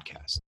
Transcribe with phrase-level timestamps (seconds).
[0.00, 0.49] podcast.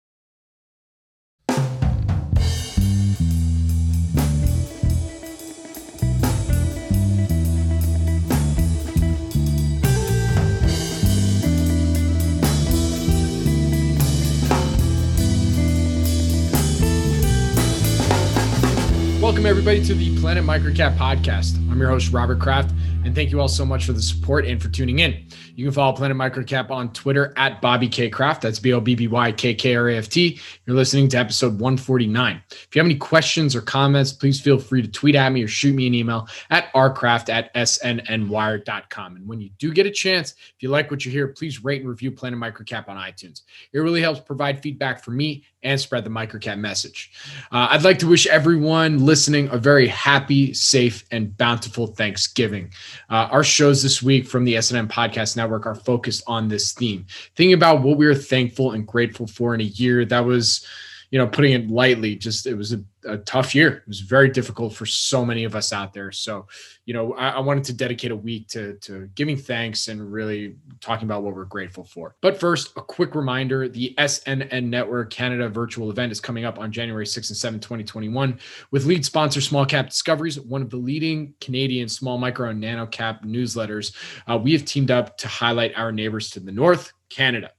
[19.29, 21.55] Welcome, everybody, to the Planet Microcap podcast.
[21.69, 22.73] I'm your host, Robert Kraft,
[23.05, 25.23] and thank you all so much for the support and for tuning in.
[25.55, 28.41] You can follow Planet Microcap on Twitter at Bobby K Kraft.
[28.41, 30.39] That's B O B B Y K K R A F T.
[30.65, 32.41] You're listening to episode 149.
[32.49, 35.47] If you have any questions or comments, please feel free to tweet at me or
[35.47, 39.15] shoot me an email at rkraft at snnwire.com.
[39.15, 41.81] And when you do get a chance, if you like what you hear, please rate
[41.81, 43.43] and review Planet Microcap on iTunes.
[43.73, 47.11] It really helps provide feedback for me and spread the microcap message.
[47.51, 52.71] Uh, I'd like to wish everyone listening a very happy, safe, and bountiful Thanksgiving.
[53.09, 57.05] Uh, our shows this week from the SNN Podcast Network are focused on this theme.
[57.35, 60.65] Thinking about what we are thankful and grateful for in a year that was,
[61.11, 63.77] you know, putting it lightly, just it was a, a tough year.
[63.77, 66.11] It was very difficult for so many of us out there.
[66.11, 66.47] So,
[66.85, 70.55] you know, I, I, wanted to dedicate a week to to giving thanks and really
[70.81, 72.15] talking about what we're grateful for.
[72.21, 76.71] But first, a quick reminder: the SNN Network Canada virtual event is coming up on
[76.71, 78.39] January 6 and 7, 2021,
[78.69, 82.85] with lead sponsor Small Cap Discoveries, one of the leading Canadian small, micro, and nano
[82.85, 83.95] cap newsletters.
[84.27, 87.51] Uh, we have teamed up to highlight our neighbors to the north, Canada.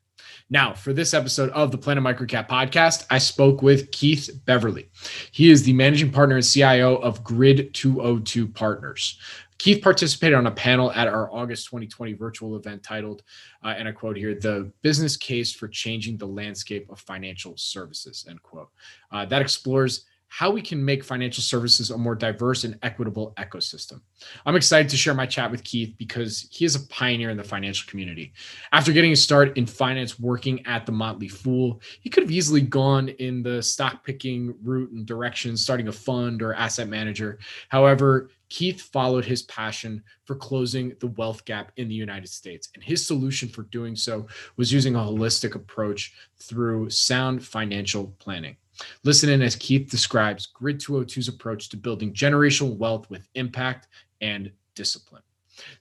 [0.51, 4.89] Now, for this episode of the Planet Microcap podcast, I spoke with Keith Beverly.
[5.31, 9.19] He is the managing partner and CIO of Grid 202 Partners.
[9.63, 13.23] Keith participated on a panel at our August 2020 virtual event titled,
[13.63, 18.27] uh, and I quote here, The Business Case for Changing the Landscape of Financial Services,
[18.29, 18.71] end quote.
[19.13, 24.01] Uh, that explores how we can make financial services a more diverse and equitable ecosystem.
[24.47, 27.45] I'm excited to share my chat with Keith because he is a pioneer in the
[27.45, 28.33] financial community.
[28.73, 32.63] After getting a start in finance working at the Motley Fool, he could have easily
[32.63, 37.39] gone in the stock picking route and direction, starting a fund or asset manager.
[37.69, 42.71] However, Keith followed his passion for closing the wealth gap in the United States.
[42.75, 44.27] And his solution for doing so
[44.57, 48.57] was using a holistic approach through sound financial planning.
[49.05, 53.89] Listen in as Keith describes Grid 202's approach to building generational wealth with impact
[54.21, 55.23] and discipline.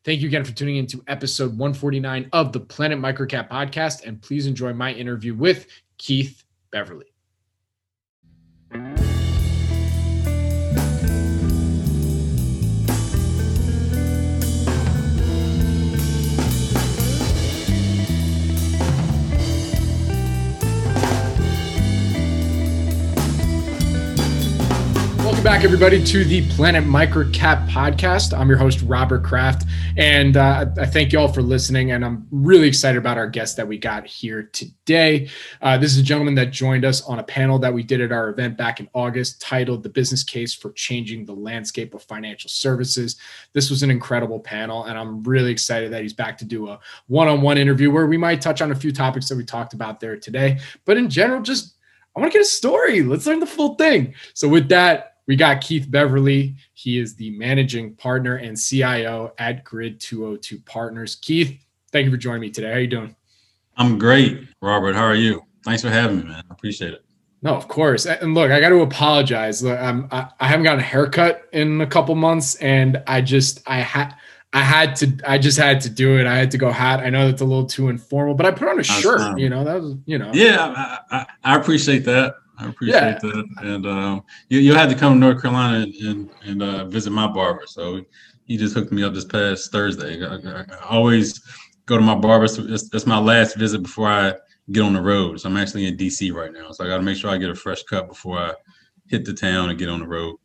[0.04, 4.06] Thank you again for tuning in to episode 149 of the Planet Microcap podcast.
[4.06, 5.68] And please enjoy my interview with
[5.98, 7.06] Keith Beverly.
[25.42, 28.38] Welcome back, everybody, to the Planet Microcap podcast.
[28.38, 29.66] I'm your host, Robert Kraft,
[29.98, 31.94] and uh, I thank you all for listening.
[31.94, 35.30] And I'm really excited about our guest that we got here today.
[35.60, 38.12] Uh, this is a gentleman that joined us on a panel that we did at
[38.12, 42.48] our event back in August titled The Business Case for Changing the Landscape of Financial
[42.48, 43.16] Services.
[43.54, 46.80] This was an incredible panel, and I'm really excited that he's back to do a
[47.08, 49.74] one on one interview where we might touch on a few topics that we talked
[49.74, 50.60] about there today.
[50.86, 51.78] But in general, just
[52.16, 53.02] I want to get a story.
[53.02, 54.14] Let's learn the full thing.
[54.36, 56.58] So, with that, we got Keith Beverly.
[56.74, 61.16] He is the managing partner and CIO at Grid 202 Partners.
[61.16, 61.58] Keith,
[61.94, 62.68] thank you for joining me today.
[62.68, 63.16] How are you doing?
[63.78, 64.94] I'm great, Robert.
[64.94, 65.42] How are you?
[65.64, 66.44] Thanks for having me, man.
[66.50, 67.06] I appreciate it.
[67.42, 68.06] No, of course.
[68.06, 69.64] And look, I got to apologize.
[69.64, 73.62] Look, I'm, I, I haven't gotten a haircut in a couple months, and I just
[73.66, 74.14] I had
[74.52, 76.28] I had to I just had to do it.
[76.28, 77.00] I had to go hat.
[77.00, 79.40] I know that's a little too informal, but I put on a shirt.
[79.40, 80.32] You know that was you know.
[80.34, 82.36] Yeah, I, I, I appreciate that.
[82.62, 83.20] I appreciate yeah.
[83.22, 83.48] that.
[83.62, 87.12] And um, you you had to come to North Carolina and and, and uh, visit
[87.12, 87.64] my barber.
[87.66, 88.04] So
[88.46, 90.24] he just hooked me up this past Thursday.
[90.24, 91.42] I, I, I always
[91.86, 92.48] go to my barber.
[92.48, 94.34] So it's, it's my last visit before I
[94.72, 95.40] get on the road.
[95.40, 96.72] So I'm actually in DC right now.
[96.72, 98.54] So I got to make sure I get a fresh cut before I
[99.08, 100.38] hit the town and get on the road.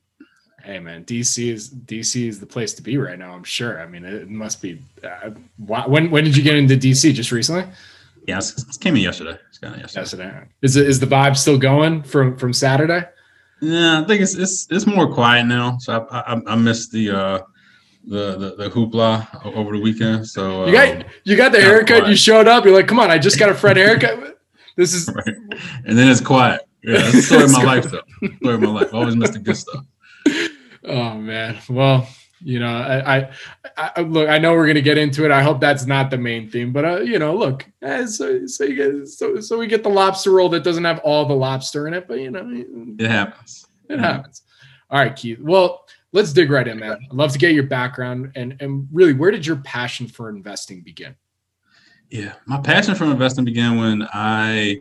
[0.62, 3.32] Hey man, DC is DC is the place to be right now.
[3.32, 3.80] I'm sure.
[3.80, 4.82] I mean, it must be.
[5.04, 7.14] Uh, when when did you get into DC?
[7.14, 7.66] Just recently?
[8.26, 9.38] Yeah, it came in yesterday.
[9.48, 10.00] It's kind of yesterday.
[10.02, 10.48] Yesterday.
[10.62, 13.04] Is it is the vibe still going from from Saturday?
[13.60, 15.78] Yeah, I think it's it's it's more quiet now.
[15.78, 17.38] So I I, I missed the uh
[18.06, 20.26] the, the, the hoopla over the weekend.
[20.28, 22.08] So you got um, you got the haircut.
[22.08, 22.64] You showed up.
[22.64, 24.38] You're like, come on, I just got a Fred haircut.
[24.76, 25.34] This is right.
[25.84, 26.62] And then it's quiet.
[26.82, 28.02] Yeah, that's the story of my life, though.
[28.36, 28.94] Story of my life.
[28.94, 29.84] Always miss the good stuff.
[30.88, 31.58] Oh man.
[31.68, 32.08] Well,
[32.40, 33.30] you know, I, I,
[33.76, 34.28] I, look.
[34.28, 35.30] I know we're gonna get into it.
[35.30, 38.64] I hope that's not the main theme, but uh, you know, look, eh, so so,
[38.64, 41.88] you get, so so we get the lobster roll that doesn't have all the lobster
[41.88, 42.46] in it, but you know,
[42.98, 43.66] it happens.
[43.88, 44.42] It happens.
[44.90, 45.40] All right, Keith.
[45.40, 46.92] Well, let's dig right in, man.
[46.92, 50.82] I'd love to get your background and and really, where did your passion for investing
[50.82, 51.14] begin?
[52.10, 54.80] Yeah, my passion for investing began when I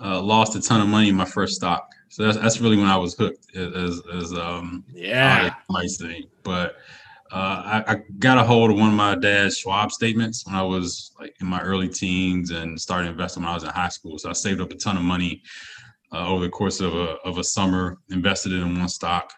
[0.00, 1.92] uh, lost a ton of money in my first stock.
[2.14, 6.28] So that's, that's really when I was hooked, as as um yeah might say.
[6.44, 6.76] But
[7.32, 10.62] uh, I, I, got a hold of one of my dad's Schwab statements when I
[10.62, 14.16] was like in my early teens and started investing when I was in high school.
[14.18, 15.42] So I saved up a ton of money
[16.12, 19.32] uh, over the course of a of a summer, invested it in one stock,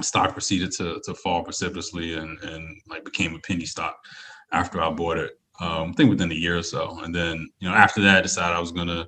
[0.00, 4.04] stock proceeded to to fall precipitously and and like became a penny stock
[4.50, 5.38] after I bought it.
[5.60, 8.22] Um, I think within a year or so, and then you know after that, I
[8.22, 9.06] decided I was gonna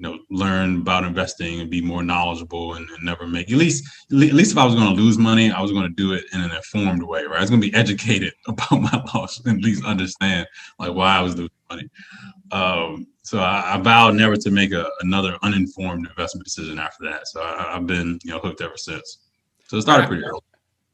[0.00, 3.84] you know learn about investing and be more knowledgeable and, and never make at least
[4.10, 6.24] at least if I was going to lose money, I was going to do it
[6.32, 7.36] in an informed way, right?
[7.36, 10.46] I was going to be educated about my loss and at least understand
[10.78, 11.88] like why I was losing money.
[12.50, 17.28] Um, so I, I, vowed never to make a, another uninformed investment decision after that.
[17.28, 19.18] So I, have been you know hooked ever since.
[19.68, 20.40] So it started pretty early.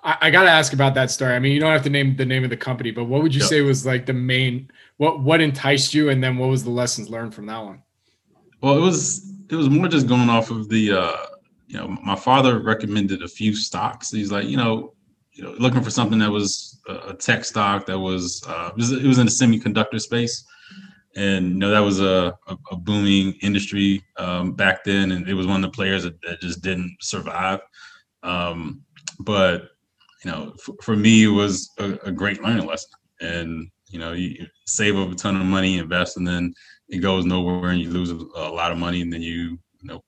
[0.03, 1.35] I, I got to ask about that story.
[1.35, 3.35] I mean, you don't have to name the name of the company, but what would
[3.35, 3.49] you yep.
[3.49, 7.09] say was like the main what what enticed you, and then what was the lessons
[7.09, 7.83] learned from that one?
[8.67, 11.17] Well, it was it was more just going off of the uh,
[11.69, 14.11] you know my father recommended a few stocks.
[14.11, 14.93] He's like you know
[15.31, 19.19] you know looking for something that was a tech stock that was uh, it was,
[19.19, 20.45] in the semiconductor space
[21.15, 25.35] and you know that was a, a, a booming industry um, back then, and it
[25.35, 27.61] was one of the players that, that just didn't survive.
[28.25, 28.83] Um,
[29.21, 29.69] but
[30.25, 32.91] you know, for, for me, it was a, a, great learning lesson.
[33.21, 36.53] And you know, you save up a ton of money, invest, and then
[36.89, 39.85] it goes nowhere, and you lose a, a lot of money, and then you you
[39.85, 40.03] know,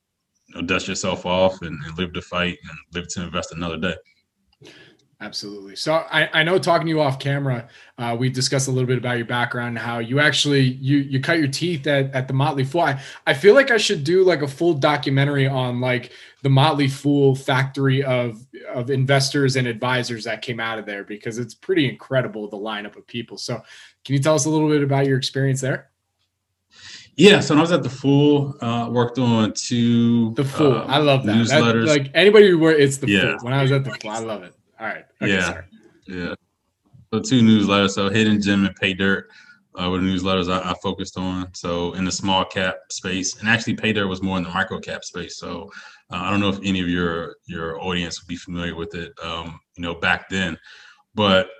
[0.46, 3.76] you know dust yourself off and, and live to fight and live to invest another
[3.76, 3.94] day.
[5.20, 5.74] Absolutely.
[5.74, 7.66] So I, I know talking to you off camera,
[7.98, 11.20] uh, we discussed a little bit about your background and how you actually you you
[11.20, 12.82] cut your teeth at, at the Motley Fool.
[12.82, 16.86] I, I feel like I should do like a full documentary on like the Motley
[16.86, 21.88] Fool factory of of investors and advisors that came out of there because it's pretty
[21.88, 23.38] incredible the lineup of people.
[23.38, 23.60] So
[24.04, 25.90] can you tell us a little bit about your experience there?
[27.18, 30.32] Yeah, so when I was at the Fool, uh, worked on two.
[30.34, 31.34] The Fool, uh, I love that.
[31.34, 31.86] Newsletters.
[31.86, 33.20] That, like anybody who works, it's the yeah.
[33.20, 33.38] Fool.
[33.42, 34.54] When I was at the Fool, I love it.
[34.78, 35.04] All right.
[35.20, 35.46] Okay, yeah.
[35.46, 35.64] Sorry.
[36.06, 36.34] Yeah.
[37.12, 37.90] So two newsletters.
[37.90, 39.28] So Hidden Gem and Pay Dirt
[39.74, 41.52] uh, were the newsletters I, I, focused on.
[41.54, 44.78] So in the small cap space, and actually Pay Dirt was more in the micro
[44.78, 45.38] cap space.
[45.38, 45.72] So
[46.12, 49.12] uh, I don't know if any of your your audience would be familiar with it.
[49.20, 50.56] Um, you know, back then,
[51.16, 51.50] but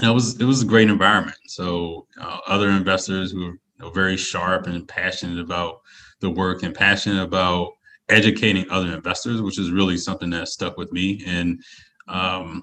[0.00, 1.38] it was it was a great environment.
[1.46, 5.80] So uh, other investors who were know, very sharp and passionate about
[6.20, 7.72] the work and passionate about
[8.08, 11.22] educating other investors, which is really something that stuck with me.
[11.26, 11.62] And
[12.08, 12.62] um,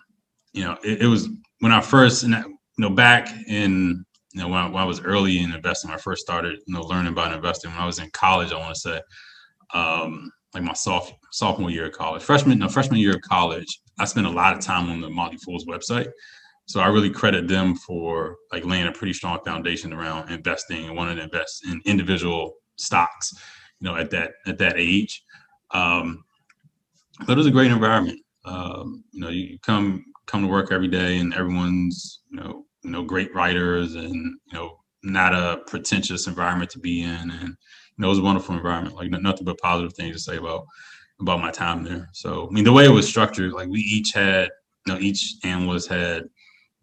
[0.53, 4.59] you know, it, it, was when I first, you know, back in you know when
[4.59, 7.33] I, when I, was early in investing, when I first started, you know, learning about
[7.33, 7.71] investing.
[7.71, 9.01] When I was in college, I want to say,
[9.73, 14.05] um, like my soft, sophomore year of college, freshman, no, freshman year of college, I
[14.05, 16.09] spent a lot of time on the Motley Fool's website.
[16.67, 20.95] So I really credit them for like laying a pretty strong foundation around investing and
[20.95, 23.33] wanting to invest in individual stocks,
[23.79, 25.23] you know, at that at that age.
[25.71, 26.23] Um,
[27.25, 28.19] but it was a great environment.
[28.45, 32.91] Um, you know, you come come to work every day, and everyone's you know you
[32.91, 37.97] know great writers, and you know not a pretentious environment to be in, and you
[37.97, 38.95] know it was a wonderful environment.
[38.95, 40.65] Like nothing but positive things to say about
[41.21, 42.09] about my time there.
[42.11, 44.49] So I mean, the way it was structured, like we each had
[44.85, 46.25] you know each analyst had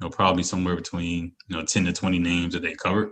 [0.05, 3.11] know probably somewhere between you know 10 to 20 names that they covered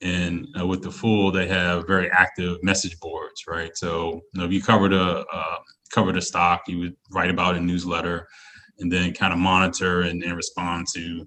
[0.00, 3.70] And uh, with the Fool, they have very active message boards, right?
[3.76, 5.58] So you know, if you covered a uh,
[5.94, 8.26] covered a stock, you would write about a newsletter,
[8.78, 11.26] and then kind of monitor and, and respond to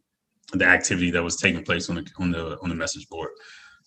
[0.53, 3.31] the activity that was taking place on the on the on the message board.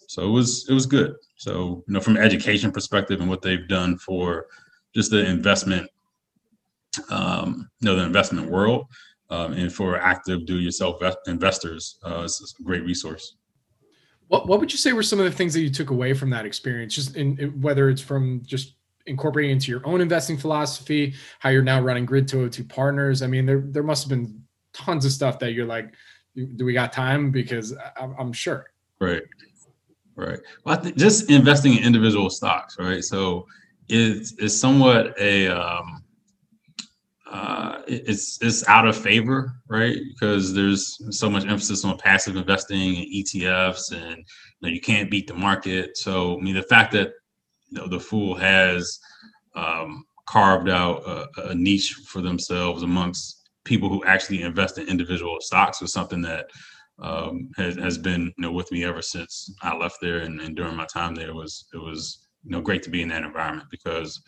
[0.08, 1.14] So it was it was good.
[1.36, 4.46] So you know, from an education perspective and what they've done for
[4.94, 5.90] just the investment,
[7.10, 8.86] um, you know, the investment world,
[9.30, 13.36] um, and for active do-yourself investors, uh, it's a great resource.
[14.28, 16.30] What What would you say were some of the things that you took away from
[16.30, 16.94] that experience?
[16.94, 18.74] Just in, in whether it's from just
[19.06, 23.22] incorporating into your own investing philosophy, how you're now running Grid 202 Partners.
[23.22, 24.42] I mean, there there must have been
[24.72, 25.92] tons of stuff that you're like,
[26.56, 27.30] do we got time?
[27.30, 28.66] Because I, I'm sure.
[29.00, 29.22] Right.
[30.14, 30.40] Right.
[30.64, 33.04] Well, I think just investing in individual stocks, right?
[33.04, 33.46] So
[33.88, 36.02] it's it's somewhat a um,
[37.30, 39.98] uh, it's it's out of favor, right?
[40.14, 44.24] Because there's so much emphasis on passive investing and ETFs, and you,
[44.62, 45.96] know, you can't beat the market.
[45.96, 47.12] So I mean, the fact that
[47.70, 48.98] you know, the fool has
[49.54, 55.36] um, carved out a, a, niche for themselves amongst people who actually invest in individual
[55.40, 56.46] stocks was something that
[57.00, 60.56] um, has, has been you know with me ever since I left there and, and
[60.56, 63.22] during my time there it was it was you know great to be in that
[63.22, 64.20] environment because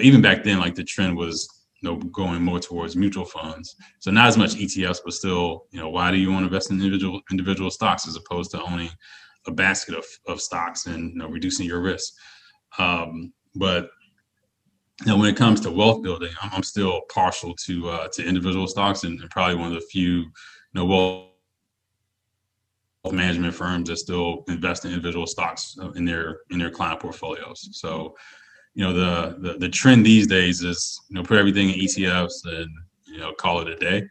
[0.00, 1.48] even back then like the trend was
[1.90, 5.88] know going more towards mutual funds so not as much ETFs but still you know
[5.88, 8.90] why do you want to invest in individual individual stocks as opposed to owning
[9.46, 12.12] a basket of, of stocks and you know reducing your risk
[12.78, 13.90] um, but
[15.04, 18.24] you know, when it comes to wealth building, I'm, I'm still partial to uh, to
[18.24, 20.30] individual stocks and, and, probably one of the few you
[20.74, 21.28] know wealth
[23.10, 27.68] management firms that still invest in individual stocks uh, in their in their client portfolios.
[27.72, 28.14] So,
[28.74, 32.44] you know, the the, the trend these days is you know put everything in ETFs
[32.44, 32.68] and
[33.06, 34.08] you know call it a day.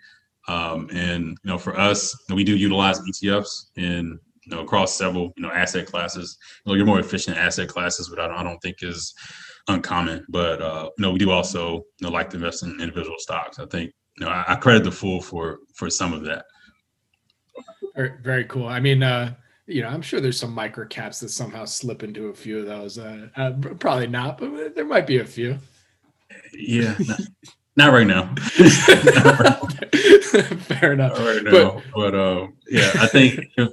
[0.47, 5.33] Um, and you know, for us, we do utilize ETFs in you know across several
[5.35, 6.37] you know asset classes.
[6.65, 9.13] You know, your more efficient asset classes, but I don't, I don't think is
[9.67, 10.25] uncommon.
[10.29, 13.59] But uh, you know, we do also you know like to invest in individual stocks.
[13.59, 16.45] I think you know I, I credit the fool for for some of that.
[17.95, 18.67] Very, very cool.
[18.67, 19.33] I mean, uh,
[19.71, 22.65] you know, I'm sure there's some micro caps that somehow slip into a few of
[22.65, 22.97] those.
[22.97, 25.57] Uh, uh, probably not, but there might be a few.
[26.53, 27.19] Yeah, not,
[27.75, 28.33] not right now.
[30.59, 31.17] Fair enough.
[31.17, 33.71] Not right now, but, but uh, yeah, I think if,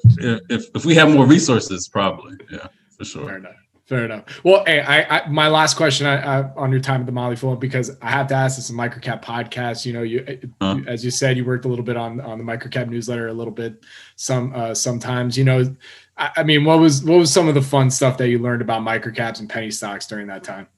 [0.51, 3.27] if if we have more resources, probably, yeah, for sure.
[3.27, 3.55] Fair enough.
[3.89, 4.45] Fair enough.
[4.45, 7.37] Well, hey, I, I my last question I, I, on your time at the Motley
[7.37, 9.87] Fool because I have to ask this a microcap podcast.
[9.87, 10.81] You know, you huh?
[10.87, 13.53] as you said, you worked a little bit on on the microcap newsletter, a little
[13.53, 13.83] bit
[14.17, 15.39] some uh, sometimes.
[15.39, 15.75] You know,
[16.19, 18.61] I, I, mean, what was what was some of the fun stuff that you learned
[18.61, 20.69] about microcaps and penny stocks during that time?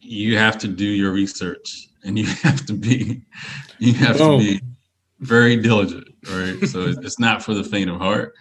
[0.00, 3.20] You have to do your research, and you have to be
[3.78, 4.62] you have to be
[5.20, 6.66] very diligent, right?
[6.66, 8.32] so it's not for the faint of heart.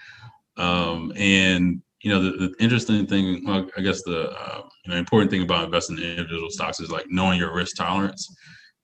[0.56, 4.98] Um, and you know, the, the interesting thing, well, I guess the uh, you know,
[4.98, 8.36] important thing about investing in individual stocks is like knowing your risk tolerance.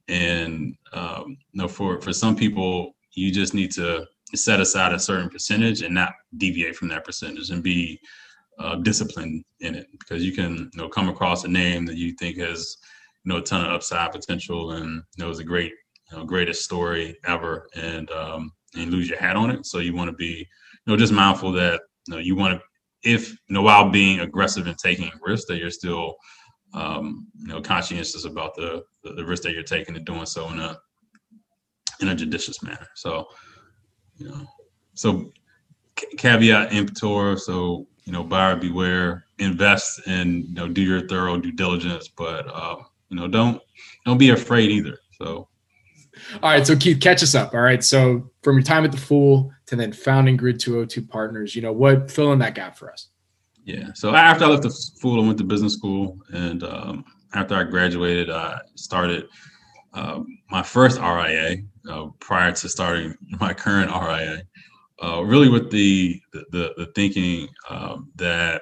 [0.08, 5.00] And um, you know, for for some people, you just need to set aside a
[5.00, 8.00] certain percentage and not deviate from that percentage and be
[8.58, 12.14] uh, disciplined in it because you can you know come across a name that you
[12.14, 12.78] think has
[13.26, 15.74] you know a ton of upside potential and you know is a great
[16.10, 19.66] you know greatest story ever and um, and lose your hat on it.
[19.66, 20.48] So you want to be
[20.86, 22.69] you know just mindful that you know you want to
[23.03, 26.15] if you know while being aggressive and taking risks that you're still
[26.74, 30.50] um, you know conscientious about the, the, the risk that you're taking and doing so
[30.50, 30.77] in a
[32.01, 32.88] in a judicious manner.
[32.96, 33.27] So
[34.18, 34.46] you know
[34.94, 35.32] so
[36.18, 41.51] caveat emptor so you know buyer beware invest and you know do your thorough due
[41.51, 42.77] diligence but uh,
[43.10, 43.62] you know don't
[44.06, 44.98] don't be afraid either.
[45.20, 45.49] So
[46.44, 48.98] all right so keith catch us up all right so from your time at the
[48.98, 51.56] fool to then founding Grid 202 Partners.
[51.56, 53.10] You know, what fill in that gap for us?
[53.64, 53.90] Yeah.
[53.94, 57.64] So after I left the school, I went to business school, and um, after I
[57.66, 59.28] graduated, I started
[59.94, 61.58] uh, my first RIA
[61.90, 64.42] uh, prior to starting my current RIA.
[65.02, 68.62] Uh, really, with the the, the thinking um, that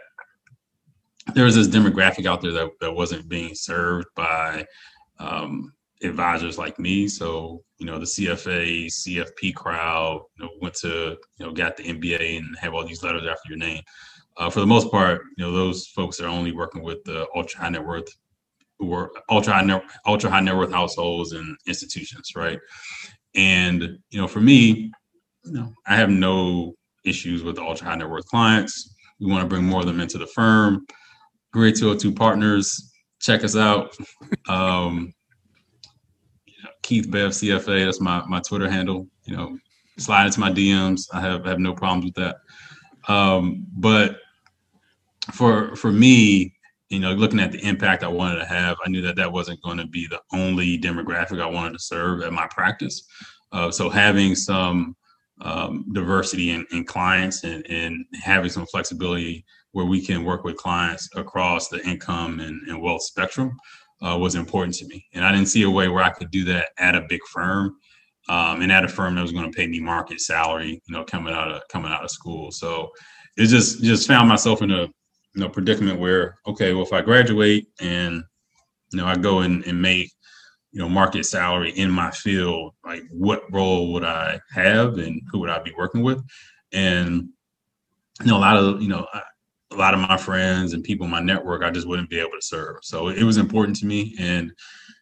[1.34, 4.66] there was this demographic out there that, that wasn't being served by
[5.20, 5.74] um,
[6.04, 7.08] advisors like me.
[7.08, 11.84] So, you know, the CFA, CFP crowd, you know, went to, you know, got the
[11.84, 13.82] MBA and have all these letters after your name.
[14.38, 17.60] Uh, for the most part, you know, those folks are only working with the ultra
[17.60, 18.08] high net worth
[18.80, 22.60] or ultra high net, ultra high net worth households and institutions, right?
[23.34, 24.92] And, you know, for me,
[25.46, 28.96] you know, I have no issues with the ultra high net worth clients.
[29.20, 30.86] We want to bring more of them into the firm.
[31.52, 33.96] Grid 202 partners, check us out.
[34.50, 35.14] Um,
[36.88, 37.84] Keith Bev CFA.
[37.84, 39.08] That's my my Twitter handle.
[39.26, 39.58] You know,
[39.98, 41.02] slide into my DMs.
[41.14, 42.38] I have have no problems with that.
[43.14, 44.20] Um, but
[45.34, 46.54] for for me,
[46.88, 49.62] you know, looking at the impact I wanted to have, I knew that that wasn't
[49.64, 53.06] going to be the only demographic I wanted to serve at my practice.
[53.52, 54.96] Uh, so having some
[55.42, 60.58] um, diversity in, in clients and, and, having some flexibility where we can work with
[60.58, 63.56] clients across the income and, and wealth spectrum
[64.02, 65.06] uh, was important to me.
[65.14, 67.78] And I didn't see a way where I could do that at a big firm
[68.30, 71.04] um, and at a firm that was going to pay me market salary, you know,
[71.04, 72.52] coming out of coming out of school.
[72.52, 72.90] So
[73.38, 77.02] it just just found myself in a you know predicament where okay, well if I
[77.02, 78.24] graduate and
[78.92, 80.12] you know I go and, and make
[80.72, 85.40] you know market salary in my field like what role would i have and who
[85.40, 86.22] would i be working with
[86.72, 87.30] and
[88.22, 89.08] you know a lot of you know
[89.78, 92.32] a lot of my friends and people in my network i just wouldn't be able
[92.32, 92.78] to serve.
[92.84, 94.16] So it was important to me.
[94.20, 94.52] And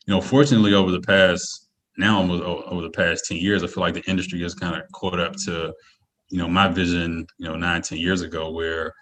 [0.05, 3.81] you know fortunately over the past now almost over the past 10 years i feel
[3.81, 5.73] like the industry has kind of caught up to
[6.29, 8.93] you know my vision you know nine ten years ago where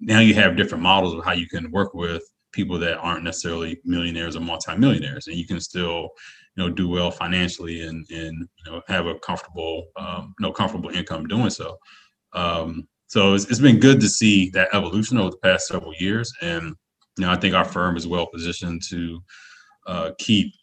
[0.00, 2.22] now you have different models of how you can work with
[2.52, 6.10] people that aren't necessarily millionaires or multimillionaires, and you can still,
[6.56, 10.52] you know, do well financially and and you know have a comfortable, um, you know,
[10.52, 11.76] comfortable income doing so.
[12.34, 16.32] Um, so it's, it's been good to see that evolution over the past several years,
[16.40, 16.74] and
[17.18, 19.22] you know, I think our firm is well positioned to
[19.86, 20.54] uh, keep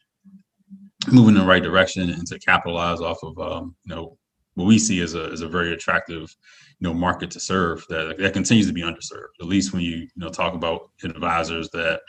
[1.11, 4.17] moving in the right direction and to capitalize off of um, you know
[4.55, 6.35] what we see as a as a very attractive
[6.79, 9.37] you know market to serve that that continues to be underserved.
[9.39, 12.01] At least when you you know talk about advisors that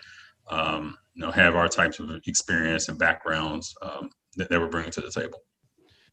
[0.48, 4.92] um, you know have our types of experience and backgrounds um, that, that we're bringing
[4.92, 5.40] to the table.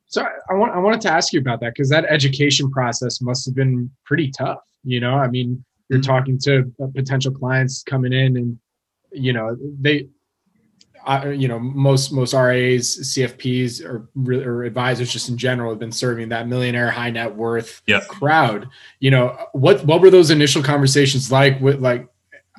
[0.08, 3.46] So I want I wanted to ask you about that because that education process must
[3.46, 4.60] have been pretty tough.
[4.84, 6.10] You know, I mean, you're mm-hmm.
[6.10, 8.58] talking to uh, potential clients coming in, and
[9.12, 10.08] you know they
[11.08, 15.92] uh, you know, most most RAs, CFPs, or, or advisors just in general have been
[15.92, 18.08] serving that millionaire, high net worth yep.
[18.10, 18.68] crowd.
[19.00, 21.62] You know, what what were those initial conversations like?
[21.62, 22.10] With like,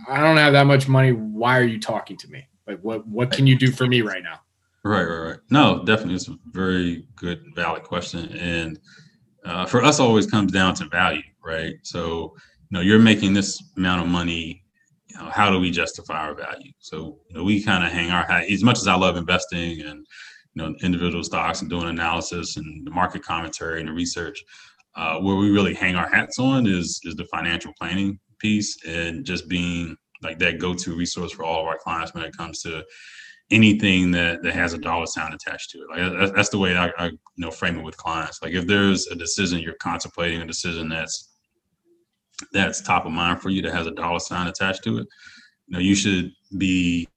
[0.08, 1.12] I don't have that much money.
[1.12, 2.48] Why are you talking to me?
[2.66, 4.40] Like, what what can you do for me right now?
[4.84, 5.38] Right, right, right.
[5.50, 8.78] No, definitely, it's a very good, valid question, and
[9.44, 11.74] uh, for us, always comes down to value, right?
[11.82, 12.34] So,
[12.70, 14.62] you know, you're making this amount of money
[15.08, 16.72] you know, how do we justify our value?
[16.80, 19.80] So, you know, we kind of hang our hat as much as I love investing
[19.82, 20.06] and,
[20.54, 24.42] you know, individual stocks and doing analysis and the market commentary and the research.
[24.96, 29.24] Uh, where we really hang our hats on is is the financial planning piece and
[29.24, 32.82] just being like that go-to resource for all of our clients when it comes to
[33.50, 35.88] anything that that has a dollar sign attached to it.
[35.90, 38.42] Like that's the way I, I you know frame it with clients.
[38.42, 41.30] Like if there's a decision you're contemplating, a decision that's
[42.52, 45.06] that's top of mind for you that has a dollar sign attached to it,
[45.66, 47.08] you know, you should be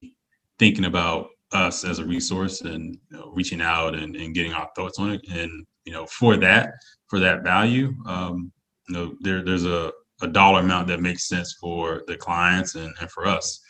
[0.57, 4.69] thinking about us as a resource and you know, reaching out and, and getting our
[4.75, 5.21] thoughts on it.
[5.31, 6.73] And you know, for that,
[7.07, 8.51] for that value, um,
[8.87, 9.91] you know, there there's a,
[10.21, 13.61] a dollar amount that makes sense for the clients and, and for us.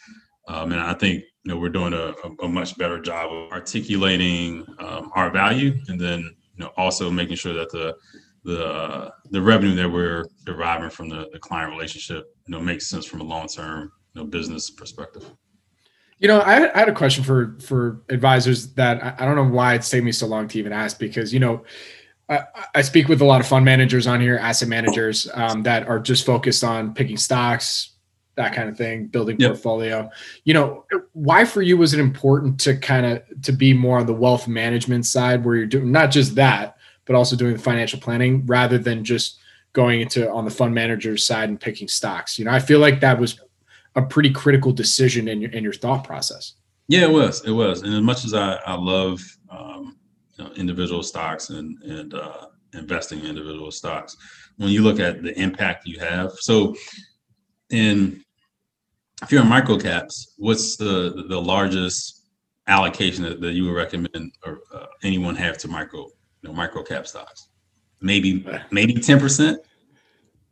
[0.51, 4.65] Um, and I think you know we're doing a, a, much better job of articulating
[4.79, 6.19] um, our value, and then
[6.55, 7.95] you know also making sure that the
[8.43, 13.05] the the revenue that we're deriving from the, the client relationship, you know, makes sense
[13.05, 15.31] from a long term, you know, business perspective.
[16.19, 19.55] You know, I, I had a question for for advisors that I, I don't know
[19.55, 21.63] why it's taken me so long to even ask because you know.
[22.29, 25.85] I, I speak with a lot of fund managers on here, asset managers um, that
[25.89, 27.90] are just focused on picking stocks,
[28.41, 29.51] that kind of thing, building yep.
[29.51, 30.09] portfolio.
[30.43, 34.05] You know, why for you was it important to kind of to be more on
[34.05, 37.99] the wealth management side where you're doing not just that, but also doing the financial
[37.99, 39.39] planning rather than just
[39.73, 42.37] going into on the fund manager's side and picking stocks.
[42.37, 43.39] You know, I feel like that was
[43.95, 46.53] a pretty critical decision in your in your thought process.
[46.87, 47.45] Yeah, it was.
[47.45, 47.83] It was.
[47.83, 49.97] And as much as I, I love um,
[50.35, 54.17] you know, individual stocks and and uh, investing in individual stocks,
[54.57, 56.75] when you look at the impact you have, so
[57.69, 58.23] in
[59.21, 62.21] if you're in micro caps, what's the the largest
[62.67, 66.83] allocation that, that you would recommend or uh, anyone have to micro you know, micro
[66.83, 67.49] cap stocks.
[68.01, 69.59] Maybe maybe ten percent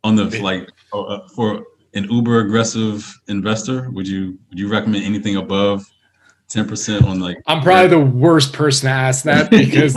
[0.04, 3.90] on the like uh, for an uber aggressive investor.
[3.90, 5.84] Would you would you recommend anything above
[6.48, 7.38] ten percent on like?
[7.46, 9.96] I'm probably the worst person to ask that because.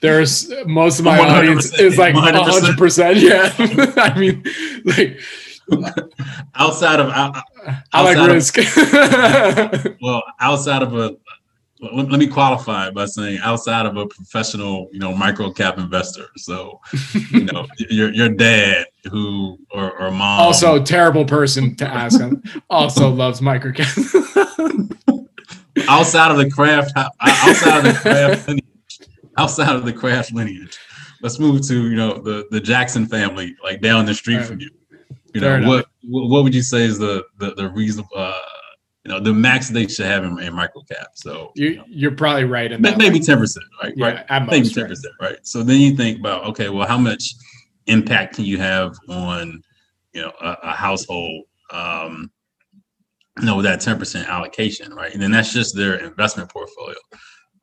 [0.00, 3.18] There's most of my audience is like 100 percent.
[3.18, 3.52] Yeah,
[3.96, 4.44] I mean,
[4.84, 5.20] like
[6.54, 7.42] outside of outside
[7.92, 8.58] I like risk.
[8.58, 11.16] Of, well, outside of a
[11.80, 16.26] let, let, me qualify by saying outside of a professional, you know, micro cap investor.
[16.36, 16.80] So,
[17.30, 22.20] you know, your your dad who or, or mom also terrible person to ask.
[22.20, 23.88] Him also loves micro cap.
[25.88, 28.64] outside of the Kraft, uh, outside of the Kraft lineage,
[29.36, 30.78] outside of the Kraft lineage.
[31.22, 34.46] Let's move to you know the the Jackson family, like down the street right.
[34.46, 34.70] from you.
[35.34, 38.38] You know, what what would you say is the the, the reasonable uh,
[39.04, 41.08] you know the max they should have in, in micro cap.
[41.14, 42.70] So you, you are probably right.
[42.70, 43.94] In maybe ten percent, right?
[43.96, 44.48] Yeah, right.
[44.48, 45.30] maybe ten percent, right.
[45.30, 45.46] right?
[45.46, 47.34] So then you think about okay, well, how much
[47.86, 49.62] impact can you have on
[50.12, 51.44] you know a, a household?
[51.70, 52.30] Um,
[53.38, 55.12] you know, with that ten percent allocation, right?
[55.12, 56.96] And then that's just their investment portfolio.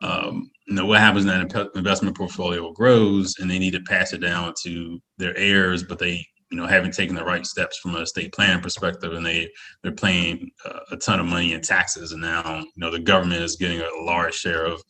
[0.01, 4.13] Um, you know what happens when that investment portfolio grows and they need to pass
[4.13, 7.95] it down to their heirs, but they you know haven't taken the right steps from
[7.95, 9.49] a estate planning perspective and they
[9.81, 13.41] they're paying uh, a ton of money in taxes and now you know the government
[13.41, 14.81] is getting a large share of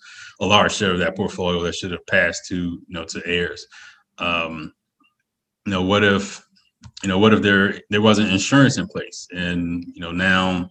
[0.41, 3.65] a large share of that portfolio that should have passed to you know to heirs.
[4.17, 4.73] Um
[5.65, 6.45] you know what if
[7.03, 9.27] you know what if there there wasn't insurance in place?
[9.31, 10.69] And you know now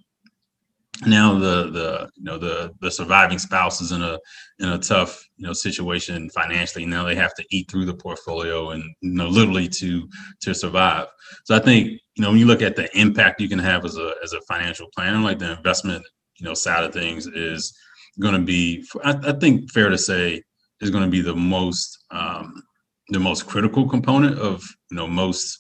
[1.07, 4.19] now the the you know the the surviving spouse is in a
[4.61, 6.87] in a tough you know situation financially.
[6.87, 10.09] Now they have to eat through the portfolio and you know literally to
[10.43, 11.09] to survive.
[11.45, 13.97] So i think you know when you look at the impact you can have as
[13.97, 16.05] a as a financial planner like the investment
[16.39, 17.77] you know side of things is
[18.21, 20.43] going to be I, I, think fair to say
[20.81, 22.63] is going to be the most um
[23.09, 25.59] the most critical component of you know most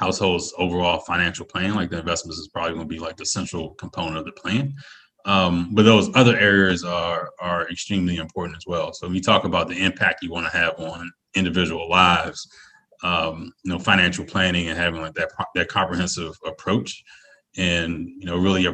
[0.00, 1.74] household's overall financial plan.
[1.74, 4.74] Like the investments is probably going to be like the central component of the plan.
[5.26, 8.94] Um, but those other areas are are extremely important as well.
[8.94, 12.48] So when you talk about the impact you want to have on individual lives,
[13.02, 17.04] um, you know, financial planning and having like that that comprehensive approach,
[17.58, 18.66] and you know, really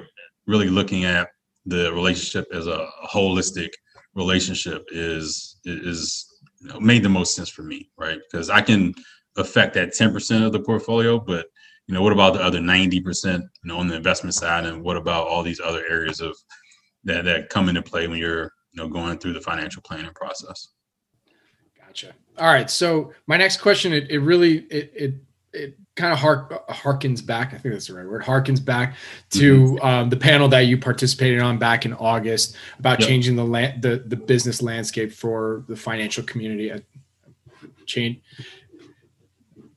[0.46, 1.28] really looking at
[1.66, 3.70] the relationship as a, holistic
[4.14, 6.26] relationship is is
[6.60, 8.20] you know, made the most sense for me, right?
[8.30, 8.94] Because I can
[9.36, 11.46] affect that 10% of the portfolio, but
[11.86, 14.66] you know, what about the other 90%, you know, on the investment side?
[14.66, 16.36] And what about all these other areas of
[17.04, 20.68] that that come into play when you're, you know, going through the financial planning process?
[21.78, 22.12] Gotcha.
[22.38, 22.68] All right.
[22.68, 25.14] So my next question, it, it really it it
[25.52, 27.54] it kind of hark, harkens back.
[27.54, 28.22] I think that's the right word.
[28.22, 28.96] Harkens back
[29.30, 29.86] to mm-hmm.
[29.86, 33.08] um, the panel that you participated on back in August about yep.
[33.08, 36.72] changing the land, the the business landscape for the financial community.
[37.86, 38.18] Change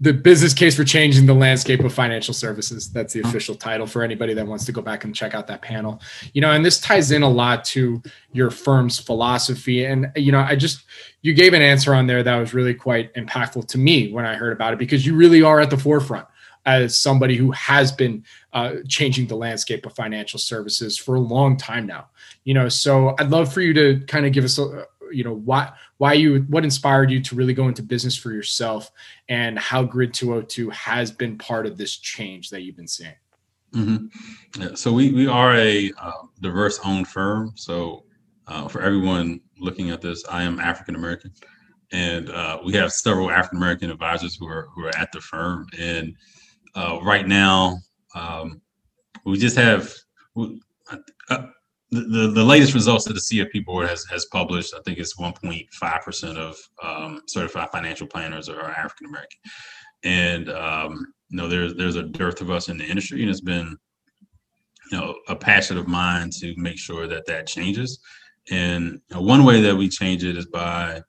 [0.01, 2.89] the business case for changing the landscape of financial services.
[2.89, 5.61] That's the official title for anybody that wants to go back and check out that
[5.61, 6.01] panel.
[6.33, 9.85] You know, and this ties in a lot to your firm's philosophy.
[9.85, 10.83] And, you know, I just,
[11.21, 14.35] you gave an answer on there that was really quite impactful to me when I
[14.35, 16.27] heard about it because you really are at the forefront
[16.65, 21.57] as somebody who has been uh, changing the landscape of financial services for a long
[21.57, 22.07] time now.
[22.45, 25.33] You know, so I'd love for you to kind of give us a, you know
[25.33, 28.91] why why you what inspired you to really go into business for yourself
[29.27, 33.13] and how grid 202 has been part of this change that you've been seeing?
[33.73, 34.61] Mm-hmm.
[34.61, 37.53] yeah, so we we are a uh, diverse owned firm.
[37.55, 38.05] So
[38.49, 41.31] uh, for everyone looking at this i am african american
[41.91, 45.67] and uh, we have several african american advisors who are who are at the firm.
[45.77, 46.15] And
[46.75, 47.77] uh, right now
[48.15, 48.61] um,
[49.25, 49.93] we just have
[51.29, 51.47] uh,
[51.91, 56.37] the, the, latest results that the CFP board has, has published, I think it's 1.5%
[56.37, 59.39] of um, certified financial planners are African American.
[60.03, 63.41] And, um, you know, there's, there's a dearth of us in the industry, and it's
[63.41, 63.75] been,
[64.91, 67.99] you know, a passion of mine to make sure that that changes.
[68.51, 71.01] And you know, one way that we change it is by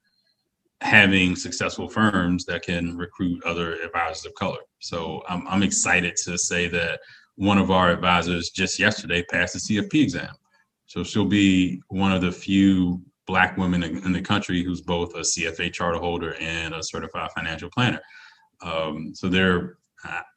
[0.81, 4.61] having successful firms that can recruit other advisors of color.
[4.79, 7.01] So I'm, I'm excited to say that
[7.37, 10.35] one of our advisors just yesterday passed the CFP exam.
[10.91, 15.21] So she'll be one of the few Black women in, the country who's both a
[15.21, 18.01] CFA charter holder and a certified financial planner.
[18.61, 19.79] Um, so there,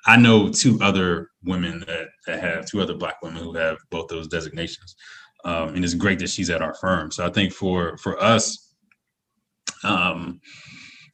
[0.06, 4.10] I know two other women that, that have two other Black women who have both
[4.10, 4.96] those designations,
[5.44, 7.10] um, and it's great that she's at our firm.
[7.10, 8.76] So I think for for us,
[9.84, 10.40] um,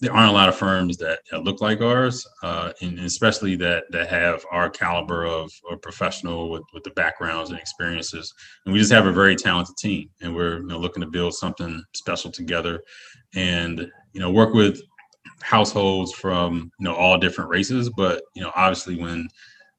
[0.02, 3.84] there aren't a lot of firms that, that look like ours, uh, and especially that
[3.92, 8.34] that have our caliber of, of professional with, with the backgrounds and experiences.
[8.66, 11.34] And we just have a very talented team, and we're you know, looking to build
[11.34, 12.82] something special together,
[13.36, 13.80] and
[14.14, 14.82] you know work with
[15.42, 17.90] households from you know all different races.
[17.90, 19.28] But you know obviously when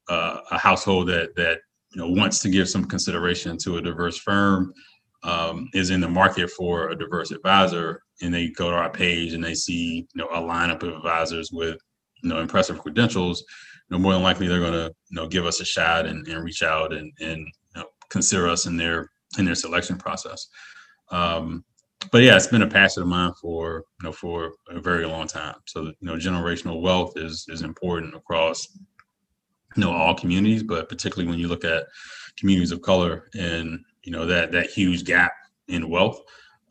[0.08, 1.60] uh, a household that that
[1.94, 4.74] you know wants to give some consideration to a diverse firm
[5.22, 9.32] um, is in the market for a diverse advisor and they go to our page
[9.32, 11.78] and they see you know a lineup of advisors with
[12.22, 13.44] you know impressive credentials
[13.88, 16.26] you know more than likely they're going to you know give us a shot and,
[16.28, 20.48] and reach out and and you know, consider us in their in their selection process
[21.10, 21.64] um,
[22.10, 25.26] but yeah it's been a passion of mine for you know for a very long
[25.26, 28.78] time so you know generational wealth is is important across
[29.76, 31.86] you know all communities but particularly when you look at
[32.36, 35.32] communities of color and you know that that huge gap
[35.70, 36.20] in wealth.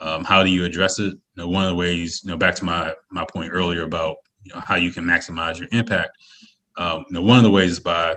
[0.01, 1.13] Um, how do you address it?
[1.13, 4.17] You know, one of the ways, you know, back to my my point earlier about
[4.43, 6.11] you know, how you can maximize your impact
[6.79, 8.15] um, you know, one of the ways is by,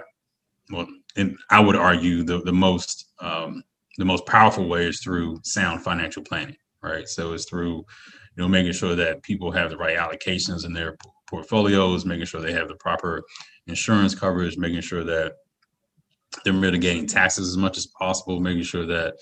[0.71, 3.63] well, and I would argue the the most um,
[3.99, 7.07] the most powerful way is through sound financial planning, right?
[7.07, 7.85] So it's through, you
[8.39, 10.97] know, making sure that people have the right allocations in their
[11.29, 13.23] portfolios, making sure they have the proper
[13.67, 15.35] insurance coverage, making sure that
[16.45, 19.15] they're mitigating taxes as much as possible, making sure that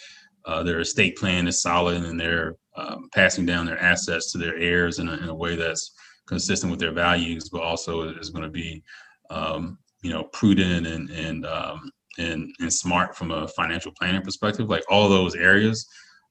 [0.44, 4.56] uh, their estate plan is solid and they're um, passing down their assets to their
[4.56, 5.92] heirs in a, in a way that's
[6.26, 8.82] consistent with their values, but also is going to be,
[9.30, 14.68] um, you know, prudent and and um, and and smart from a financial planning perspective.
[14.68, 15.86] Like all those areas,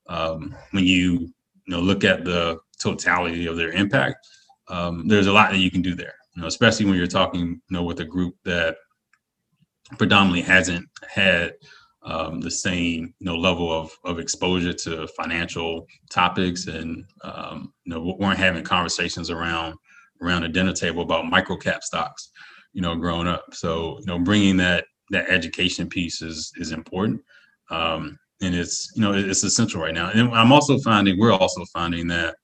[0.08, 1.32] um, when you you
[1.68, 4.26] know look at the totality of their impact,
[4.70, 6.16] um, there's a lot that you can do there.
[6.36, 8.78] You know, especially when you're talking, you know, with a group that
[9.98, 11.54] predominantly hasn't had
[12.04, 17.94] um, the same you know level of, of exposure to financial topics and um, you
[17.94, 19.76] know weren't having conversations around
[20.22, 22.30] around a dinner table about micro cap stocks
[22.74, 27.22] you know growing up so you know bringing that that education piece is is important
[27.70, 31.66] um, and it's you know it's essential right now and i'm also finding we're also
[31.74, 32.36] finding that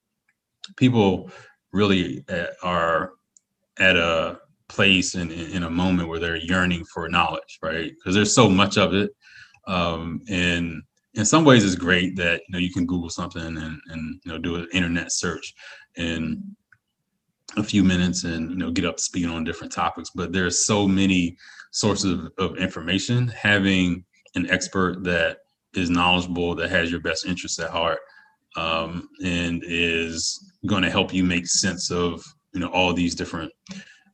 [0.75, 1.29] people
[1.71, 3.11] really uh, are
[3.79, 7.91] at a place in, in a moment where they're yearning for knowledge, right?
[7.91, 9.11] Because there's so much of it.
[9.67, 10.83] Um, and
[11.15, 14.31] in some ways it's great that you know you can Google something and, and you
[14.31, 15.53] know do an internet search
[15.95, 16.55] in
[17.57, 20.11] a few minutes and you know get up to speed on different topics.
[20.13, 21.37] But there's so many
[21.71, 23.27] sources of, of information.
[23.29, 24.03] Having
[24.35, 25.39] an expert that
[25.73, 27.99] is knowledgeable, that has your best interests at heart,
[28.55, 32.23] um, and is going to help you make sense of
[32.53, 33.51] you know all these different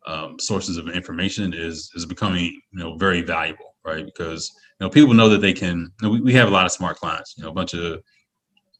[0.08, 4.06] um, sources of information is is becoming you know very valuable, right?
[4.06, 5.92] Because know people know that they can.
[6.02, 8.02] You know, we, we have a lot of smart clients, you know, a bunch of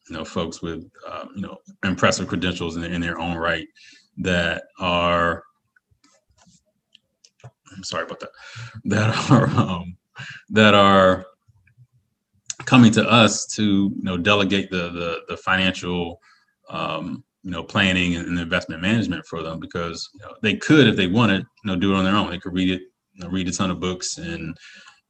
[0.08, 3.66] you know folks with um, you know impressive credentials in, in their own right
[4.18, 5.44] that are.
[7.74, 8.30] I'm sorry about that.
[8.84, 9.96] That are um,
[10.50, 11.26] that are
[12.64, 16.20] coming to us to you know delegate the the, the financial
[16.68, 20.96] um, you know planning and investment management for them because you know, they could if
[20.96, 22.82] they wanted you know do it on their own they could read it
[23.14, 24.56] you know, read a ton of books and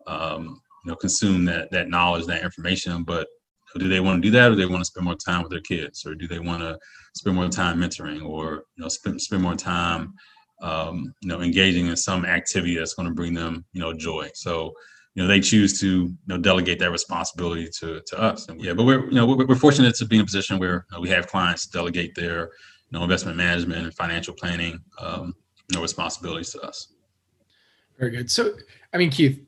[0.06, 3.26] um, you know consume that that knowledge that information but
[3.78, 5.50] do they want to do that or do they want to spend more time with
[5.50, 6.78] their kids or do they want to
[7.14, 10.14] spend more time mentoring or you know spend, spend more time
[10.62, 14.28] um, you know engaging in some activity that's going to bring them you know joy
[14.34, 14.72] so
[15.14, 18.72] you know they choose to you know delegate that responsibility to to us and yeah
[18.72, 21.00] but we're you know we're, we're fortunate to be in a position where you know,
[21.00, 22.50] we have clients delegate their
[22.90, 25.34] you know investment management and financial planning um,
[25.68, 26.92] you know responsibilities to us
[27.98, 28.54] very good so
[28.92, 29.40] i mean keith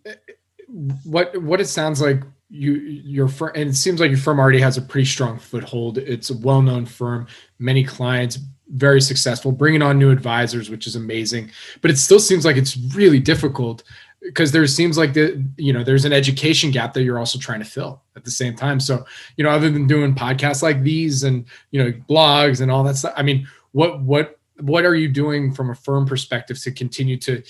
[1.05, 4.61] what what it sounds like you your firm and it seems like your firm already
[4.61, 5.99] has a pretty strong foothold.
[5.99, 7.27] It's a well-known firm
[7.59, 8.39] many clients
[8.71, 11.51] very successful bringing on new advisors which is amazing.
[11.81, 13.85] But it still seems like it's really difficult
[14.21, 17.61] because there seems like the you know there's an education gap that you're also trying
[17.61, 18.81] to fill at the same time.
[18.81, 19.05] So
[19.37, 22.97] you know other than doing podcasts like these and you know blogs and all that
[22.97, 27.17] stuff i mean what what what are you doing from a firm perspective to continue
[27.17, 27.43] to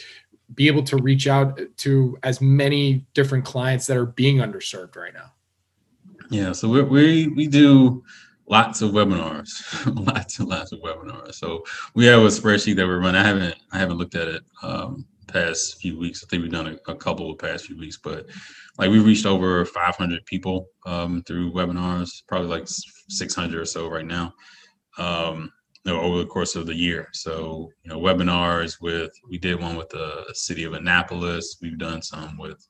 [0.55, 5.15] be able to reach out to as many different clients that are being underserved right
[5.15, 5.33] now
[6.31, 8.03] yeah so we we, we do
[8.49, 9.51] lots of webinars
[10.07, 11.65] lots and lots of webinars so
[11.95, 15.07] we have a spreadsheet that we run i haven't i haven't looked at it um,
[15.35, 16.23] past few weeks.
[16.23, 18.27] I think we've done a, a couple of past few weeks, but
[18.79, 24.07] like we've reached over 500 people um, through webinars, probably like 600 or so right
[24.07, 24.33] now.
[24.97, 25.53] Um,
[25.93, 27.09] know, over the course of the year.
[27.13, 31.59] So, you know, webinars with, we did one with the city of Annapolis.
[31.61, 32.67] We've done some with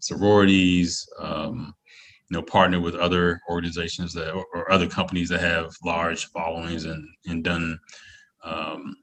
[0.00, 1.74] sororities, um,
[2.28, 6.84] you know, partnered with other organizations that, or, or, other companies that have large followings
[6.84, 7.78] and, and done
[8.42, 8.96] um,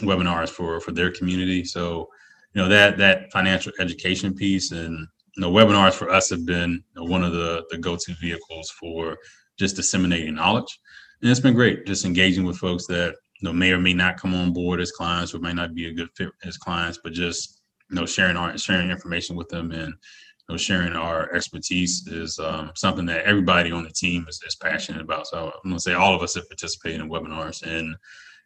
[0.00, 1.64] webinars for, for their community.
[1.64, 2.08] So,
[2.54, 6.72] you know that that financial education piece and you know webinars for us have been
[6.72, 9.16] you know, one of the the go-to vehicles for
[9.58, 10.78] just disseminating knowledge
[11.22, 14.18] and it's been great just engaging with folks that you know may or may not
[14.18, 17.12] come on board as clients or may not be a good fit as clients but
[17.12, 22.06] just you know sharing our sharing information with them and you know sharing our expertise
[22.06, 25.80] is um, something that everybody on the team is, is passionate about so i'm to
[25.80, 27.94] say all of us have participated in webinars and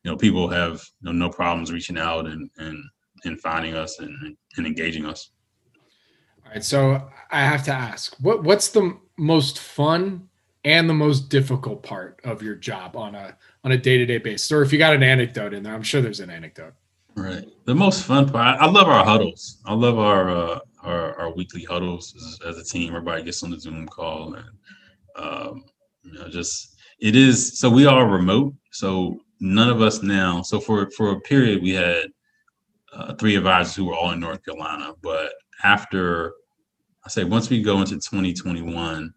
[0.05, 2.83] you know people have you know, no problems reaching out and and
[3.25, 5.31] in finding us and, and engaging us.
[6.45, 6.65] All right.
[6.65, 10.29] So I have to ask, what what's the most fun
[10.65, 14.51] and the most difficult part of your job on a on a day-to-day basis?
[14.53, 16.75] Or if you got an anecdote in there, I'm sure there's an anecdote.
[17.15, 17.45] Right.
[17.67, 19.59] The most fun part, I love our huddles.
[19.67, 22.89] I love our uh, our, our weekly huddles as, a team.
[22.89, 24.49] Everybody gets on the Zoom call and
[25.17, 25.65] um,
[26.03, 28.55] you know, just it is so we are remote.
[28.71, 30.43] So none of us now.
[30.43, 32.07] So for for a period we had
[32.93, 34.95] uh, three advisors who were all in North Carolina.
[35.03, 35.33] But
[35.65, 36.33] after
[37.05, 39.13] I say once we go into 2021,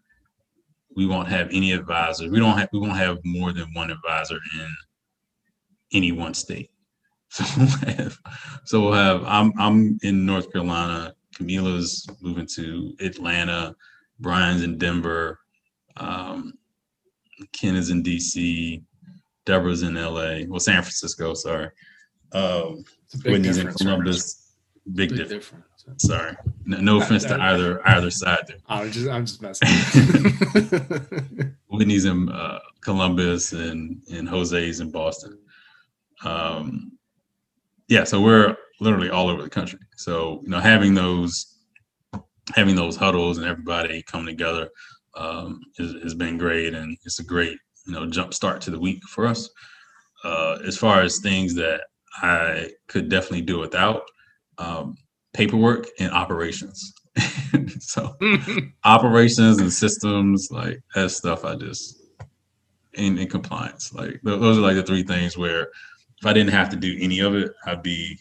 [0.96, 2.30] we won't have any advisors.
[2.30, 4.76] We don't have we won't have more than one advisor in
[5.92, 6.70] any one state.
[7.28, 8.18] So we'll have
[8.64, 11.14] so we'll have I'm I'm in North Carolina.
[11.36, 13.74] Camila's moving to Atlanta.
[14.20, 15.38] Brian's in Denver.
[15.98, 16.54] Um,
[17.52, 18.82] Ken is in DC.
[19.44, 20.46] Deborah's in LA.
[20.48, 21.34] Well, San Francisco.
[21.34, 21.68] Sorry.
[22.32, 22.84] Um,
[23.24, 24.52] Whitney's in Columbus.
[24.94, 25.46] Big, big difference.
[25.46, 25.65] difference.
[25.98, 26.36] Sorry.
[26.64, 28.56] No, no offense to either either side there.
[28.68, 29.68] I'm just I'm just messing.
[31.68, 35.38] Whitney's in uh, Columbus and and Jose's in Boston.
[36.24, 36.92] Um,
[37.88, 39.78] yeah, so we're literally all over the country.
[39.96, 41.56] So you know, having those
[42.54, 44.68] having those huddles and everybody coming together
[45.16, 48.80] um, has, has been great, and it's a great you know jump start to the
[48.80, 49.48] week for us.
[50.24, 51.82] Uh, as far as things that
[52.22, 54.02] I could definitely do without,
[54.58, 54.96] um,
[55.36, 56.94] paperwork and operations.
[57.78, 58.16] so
[58.84, 62.02] operations and systems, like that stuff, I just
[62.94, 63.92] in, in compliance.
[63.92, 65.68] Like those are like the three things where
[66.18, 68.18] if I didn't have to do any of it, I'd be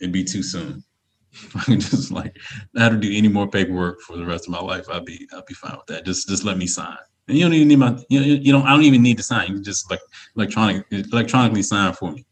[0.00, 0.82] it'd be too soon.
[1.68, 2.36] I just like
[2.74, 4.86] not to do any more paperwork for the rest of my life.
[4.90, 6.04] I'd be I'd be fine with that.
[6.04, 6.98] Just just let me sign.
[7.28, 9.22] And you don't even need my you know, you don't I don't even need to
[9.22, 9.46] sign.
[9.46, 10.00] You can just like
[10.36, 12.26] electronic electronically sign for me.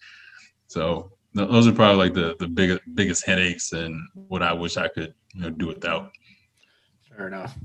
[0.67, 4.89] So those are probably like the the biggest biggest headaches and what I wish I
[4.89, 6.11] could you know do without.
[7.17, 7.57] Fair enough.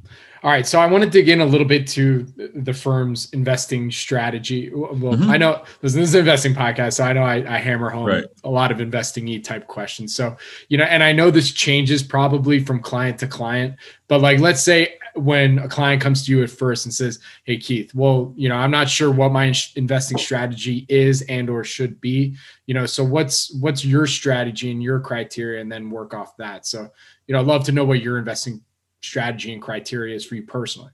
[0.41, 2.23] All right, so I want to dig in a little bit to
[2.56, 4.71] the firm's investing strategy.
[4.73, 5.30] Well, mm-hmm.
[5.30, 8.26] I know this, is an investing podcast, so I know I, I hammer home right.
[8.43, 10.13] a lot of investing e type questions.
[10.15, 10.36] So
[10.69, 13.76] you know, and I know this changes probably from client to client,
[14.08, 17.58] but like let's say when a client comes to you at first and says, "Hey
[17.58, 22.02] Keith, well, you know, I'm not sure what my investing strategy is and or should
[22.02, 22.36] be.
[22.65, 26.65] You know, so what's what's your strategy and your criteria, and then work off that."
[26.65, 26.89] So
[27.28, 28.62] you know, I'd love to know what your investing
[29.02, 30.91] strategy and criteria is for you personally.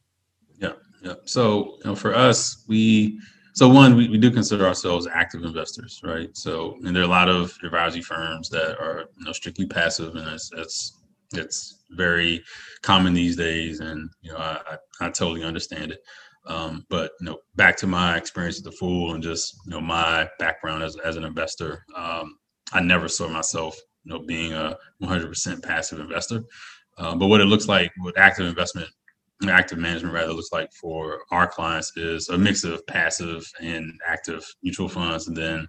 [0.58, 1.14] Yeah, yeah.
[1.26, 3.20] So you know, for us, we
[3.54, 6.30] so one we, we do consider ourselves active investors, right?
[6.36, 10.16] So and there are a lot of advisory firms that are you know strictly passive,
[10.16, 10.99] and it's it's
[11.34, 12.44] it's very
[12.82, 14.60] common these days, and you know I,
[15.02, 16.02] I, I totally understand it.
[16.48, 19.82] Um, but you know, back to my experience at the Fool and just you know
[19.82, 22.38] my background as as an investor, um,
[22.74, 26.44] I never saw myself you know being a 100% passive investor.
[26.98, 28.90] Uh, but what it looks like with active investment,
[29.48, 34.44] active management rather looks like for our clients is a mix of passive and active
[34.64, 35.68] mutual funds, and then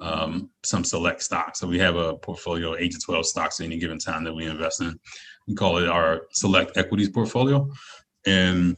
[0.00, 1.60] um, some select stocks.
[1.60, 4.34] So we have a portfolio of eight to 12 stocks at any given time that
[4.34, 4.98] we invest in.
[5.46, 7.70] We call it our select equities portfolio.
[8.26, 8.76] And,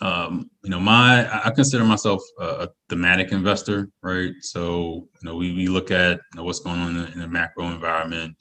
[0.00, 4.32] um, you know, my, I consider myself a, thematic investor, right?
[4.40, 7.20] So, you know, we, we look at you know, what's going on in the, in
[7.20, 8.36] the macro environment,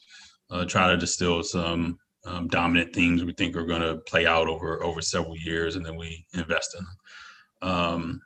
[0.50, 4.48] uh, try to distill some um, dominant themes we think are going to play out
[4.48, 7.72] over over several years, and then we invest in them.
[7.72, 8.22] Um,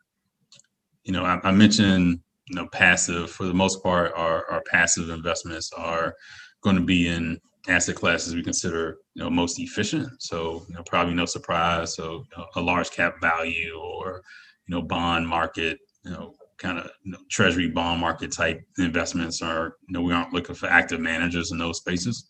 [1.04, 2.20] you know, I, I mentioned
[2.52, 6.14] you know passive for the most part our, our passive investments are
[6.62, 10.10] going to be in asset classes we consider you know most efficient.
[10.22, 14.22] So you know probably no surprise so you know, a large cap value or
[14.68, 19.42] you know bond market you know kind of you know, treasury bond market type investments
[19.42, 22.28] are you know we aren't looking for active managers in those spaces.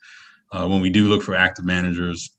[0.51, 2.38] Uh, when we do look for active managers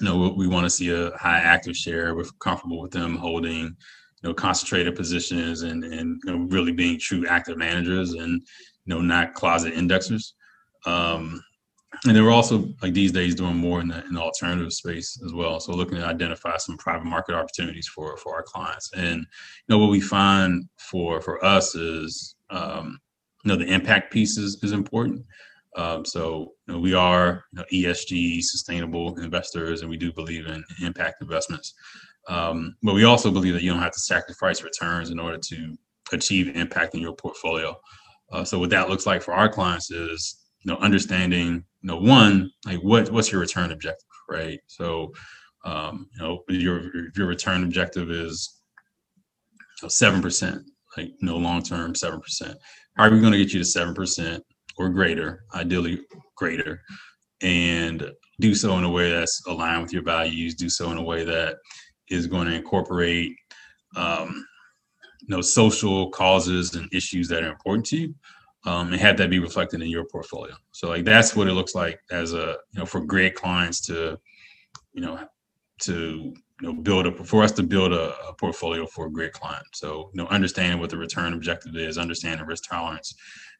[0.00, 2.14] you know we, we want to see a high active share.
[2.14, 3.76] We're comfortable with them holding
[4.28, 8.42] know concentrated positions and and you know, really being true active managers and
[8.84, 10.32] you know not closet indexers.
[10.86, 11.42] Um,
[12.06, 15.20] and they we're also like these days doing more in the, in the alternative space
[15.24, 15.58] as well.
[15.58, 18.90] So looking to identify some private market opportunities for for our clients.
[18.94, 19.26] And you
[19.68, 22.98] know what we find for for us is um,
[23.44, 25.24] you know the impact piece is, is important.
[25.76, 30.46] Um, so you know, we are you know, ESG sustainable investors, and we do believe
[30.46, 31.74] in impact investments.
[32.28, 35.76] Um, but we also believe that you don't have to sacrifice returns in order to
[36.12, 37.76] achieve impact in your portfolio.
[38.32, 41.96] Uh, so what that looks like for our clients is, you know, understanding, you know,
[41.96, 44.60] one, like what what's your return objective, right?
[44.66, 45.12] So,
[45.64, 48.60] um, you know, your your return objective is
[49.88, 50.62] seven percent,
[50.96, 52.56] like you no know, long term seven percent.
[52.96, 54.44] How are we going to get you to seven percent
[54.76, 55.44] or greater?
[55.54, 56.00] Ideally,
[56.36, 56.82] greater,
[57.42, 58.10] and
[58.40, 60.54] do so in a way that's aligned with your values.
[60.54, 61.56] Do so in a way that
[62.10, 63.36] is going to incorporate
[63.96, 64.46] um,
[65.20, 68.14] you know social causes and issues that are important to you
[68.66, 71.74] um, and have that be reflected in your portfolio so like that's what it looks
[71.74, 74.18] like as a you know for great clients to
[74.92, 75.18] you know
[75.80, 79.32] to you know build a for us to build a, a, portfolio for a great
[79.32, 79.64] client.
[79.72, 83.14] So you know understanding what the return objective is, understanding risk tolerance,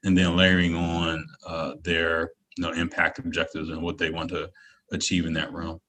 [0.05, 4.51] and then layering on uh, their you know impact objectives and what they want to
[4.93, 5.81] achieve in that realm.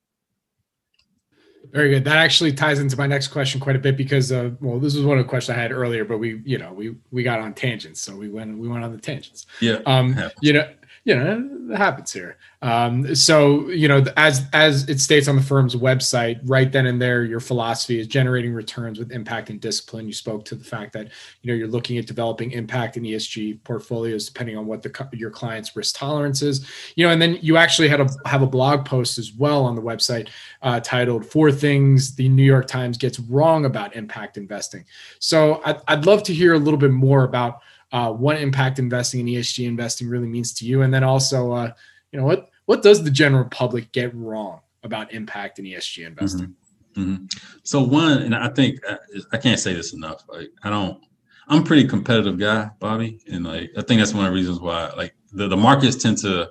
[1.71, 2.03] Very good.
[2.03, 5.05] That actually ties into my next question quite a bit because, uh, well, this was
[5.05, 7.53] one of the questions I had earlier, but we, you know, we we got on
[7.53, 9.45] tangents, so we went we went on the tangents.
[9.61, 9.79] Yeah.
[9.85, 10.67] Um, you know,
[11.03, 12.37] you know, it happens here.
[12.61, 17.01] Um, so you know, as as it states on the firm's website, right then and
[17.01, 20.05] there, your philosophy is generating returns with impact and discipline.
[20.05, 21.09] You spoke to the fact that
[21.41, 25.31] you know you're looking at developing impact and ESG portfolios depending on what the your
[25.31, 26.67] client's risk tolerance is.
[26.95, 29.75] You know, and then you actually had a have a blog post as well on
[29.75, 30.29] the website
[30.61, 34.85] uh, titled Four Things the New York Times Gets Wrong About Impact Investing."
[35.17, 39.19] So I'd, I'd love to hear a little bit more about uh, what impact investing
[39.21, 41.71] and ESG investing really means to you, and then also, uh,
[42.11, 46.55] you know, what what does the general public get wrong about impact and ESG investing?
[46.95, 47.03] Mm-hmm.
[47.13, 47.25] Mm-hmm.
[47.63, 48.97] So one, and I think uh,
[49.31, 50.23] I can't say this enough.
[50.27, 51.01] Like I don't,
[51.47, 54.59] I'm a pretty competitive guy, Bobby, and like I think that's one of the reasons
[54.59, 56.49] why like the, the markets tend to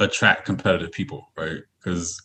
[0.00, 1.60] attract competitive people, right?
[1.78, 2.20] Because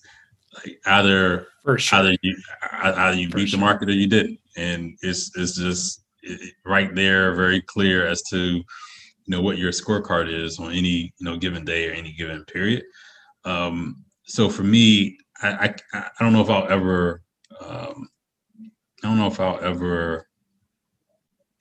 [0.55, 1.47] like either
[1.77, 1.99] sure.
[1.99, 2.35] either you
[2.73, 3.59] either you For beat sure.
[3.59, 6.03] the market or you didn't, and it's it's just
[6.65, 8.63] right there, very clear as to you
[9.27, 12.83] know what your scorecard is on any you know given day or any given period.
[13.45, 17.21] Um, so for me, I, I, I don't know if I'll ever
[17.61, 18.09] um,
[19.03, 20.27] I don't know if I'll ever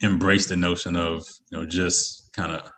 [0.01, 2.71] embrace the notion of you know just kind of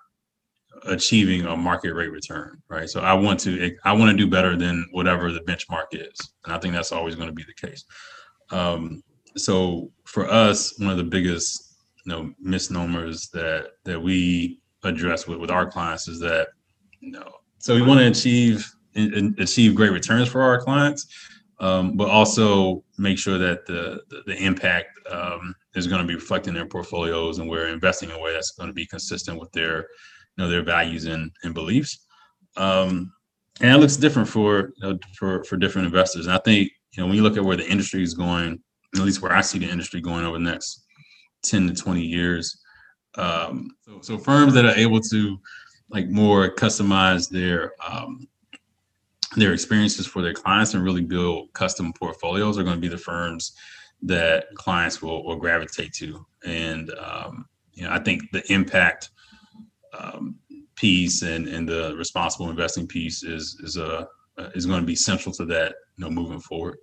[0.87, 2.89] achieving a market rate return, right?
[2.89, 6.55] So I want to I want to do better than whatever the benchmark is, and
[6.55, 7.85] I think that's always going to be the case.
[8.51, 9.03] Um,
[9.37, 11.70] so for us, one of the biggest
[12.05, 16.49] you know misnomers that that we address with with our clients is that
[17.01, 18.71] you know so we want to achieve
[19.39, 21.07] achieve great returns for our clients
[21.61, 26.15] um, but also make sure that the the, the impact um, is going to be
[26.15, 29.39] reflected in their portfolios and we're investing in a way that's going to be consistent
[29.39, 32.07] with their you know their values and, and beliefs.
[32.57, 33.13] Um,
[33.61, 36.27] and it looks different for you know, for for different investors.
[36.27, 38.61] And i think you know when you look at where the industry is going
[38.95, 40.87] at least where i see the industry going over the next
[41.43, 42.61] 10 to 20 years.
[43.17, 45.39] Um, so, so firms that are able to
[45.91, 48.29] like more customize their um,
[49.37, 52.99] their experiences for their clients and really build custom portfolios are going to be the
[52.99, 53.53] firms
[54.03, 56.25] that clients will, will gravitate to.
[56.45, 59.11] And um, you know, I think the impact
[59.97, 60.37] um,
[60.75, 64.09] piece and, and the responsible investing piece is is a
[64.55, 66.79] is going to be central to that, you know, moving forward.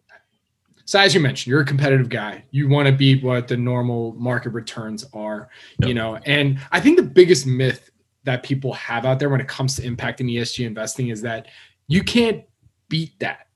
[0.87, 2.45] So as you mentioned, you're a competitive guy.
[2.51, 5.89] You want to beat what the normal market returns are, yep.
[5.89, 6.15] you know.
[6.25, 7.91] And I think the biggest myth
[8.23, 11.47] that people have out there when it comes to impact and ESG investing is that
[11.87, 12.45] you can't
[12.87, 13.47] beat that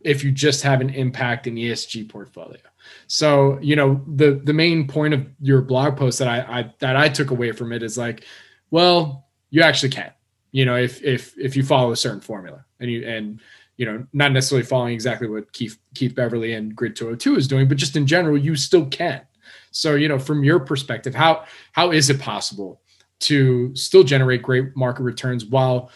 [0.00, 2.60] if you just have an impact and ESG portfolio.
[3.06, 6.96] So, you know, the the main point of your blog post that I, I that
[6.96, 8.24] I took away from it is like,
[8.72, 10.10] well, you actually can.
[10.50, 13.40] You know, if if if you follow a certain formula and you and
[13.76, 17.68] you know, not necessarily following exactly what Keith Keith Beverly and Grid 202 is doing,
[17.68, 19.22] but just in general, you still can.
[19.70, 22.80] So, you know, from your perspective, how how is it possible
[23.20, 25.90] to still generate great market returns while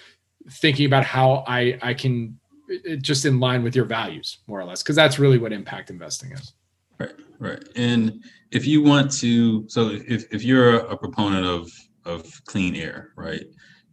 [0.50, 2.38] thinking about how I I can
[2.70, 5.90] uh, just in line with your values, more or less, because that's really what impact
[5.90, 6.54] investing is.
[6.98, 7.62] Right, right.
[7.76, 11.70] And if you want to, so if if you're a proponent of
[12.04, 13.44] of clean air, right?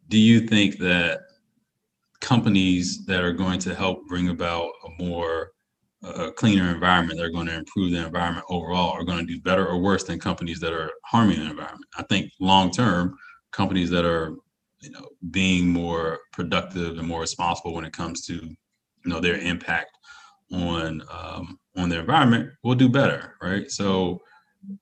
[0.07, 1.24] Do you think that
[2.21, 5.51] companies that are going to help bring about a more
[6.03, 9.65] uh, cleaner environment, they're going to improve the environment overall, are going to do better
[9.65, 11.85] or worse than companies that are harming the environment.
[11.97, 13.17] I think long term,
[13.51, 14.35] companies that are
[14.81, 18.55] you know being more productive and more responsible when it comes to you
[19.05, 19.91] know their impact
[20.51, 23.69] on um, on the environment will do better, right?
[23.71, 24.21] So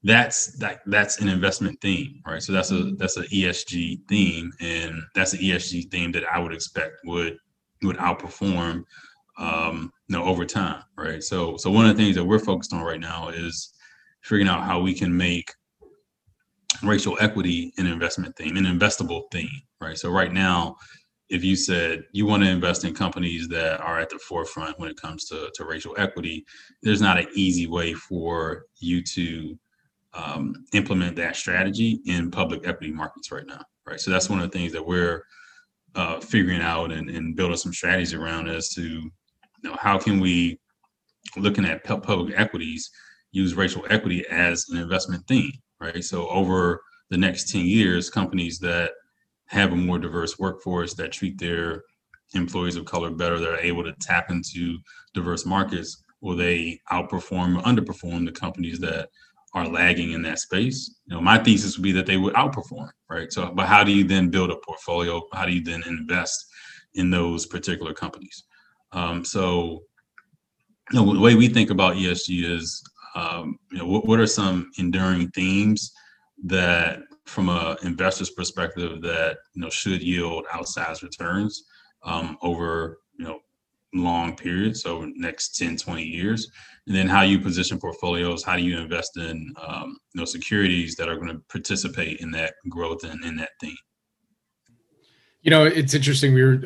[0.03, 2.41] that's that that's an investment theme, right?
[2.41, 6.53] So that's a that's an ESG theme, and that's an ESG theme that I would
[6.53, 7.38] expect would
[7.84, 8.84] would outperform,
[9.38, 11.23] um, you know, over time, right?
[11.23, 13.73] So so one of the things that we're focused on right now is
[14.21, 15.51] figuring out how we can make
[16.81, 19.97] racial equity an investment theme, an investable theme, right?
[19.97, 20.75] So right now,
[21.29, 24.89] if you said you want to invest in companies that are at the forefront when
[24.89, 26.45] it comes to, to racial equity,
[26.84, 29.57] there's not an easy way for you to
[30.14, 33.99] um, implement that strategy in public equity markets right now, right?
[33.99, 35.24] So that's one of the things that we're
[35.95, 39.11] uh, figuring out and, and building some strategies around as to, you
[39.64, 40.59] know, how can we,
[41.38, 42.91] looking at public equities,
[43.32, 46.03] use racial equity as an investment theme, right?
[46.03, 48.91] So over the next 10 years, companies that
[49.47, 51.84] have a more diverse workforce that treat their
[52.34, 54.78] employees of color better, that are able to tap into
[55.14, 59.09] diverse markets, will they outperform or underperform the companies that
[59.53, 60.95] are lagging in that space?
[61.05, 63.31] You know, my thesis would be that they would outperform, right?
[63.31, 65.21] So, but how do you then build a portfolio?
[65.33, 66.45] How do you then invest
[66.95, 68.43] in those particular companies?
[68.91, 69.83] Um, so,
[70.91, 72.83] you know, the way we think about ESG is,
[73.15, 75.91] um, you know, what, what are some enduring themes
[76.45, 81.63] that, from an investor's perspective, that you know should yield outsized returns
[82.03, 83.39] um, over you know
[83.93, 86.49] long periods, so next 10, 20 years,
[86.87, 90.95] and then how you position portfolios, how do you invest in um, you know securities
[90.95, 93.75] that are going to participate in that growth and in that theme.
[95.41, 96.33] You know, it's interesting.
[96.33, 96.61] We were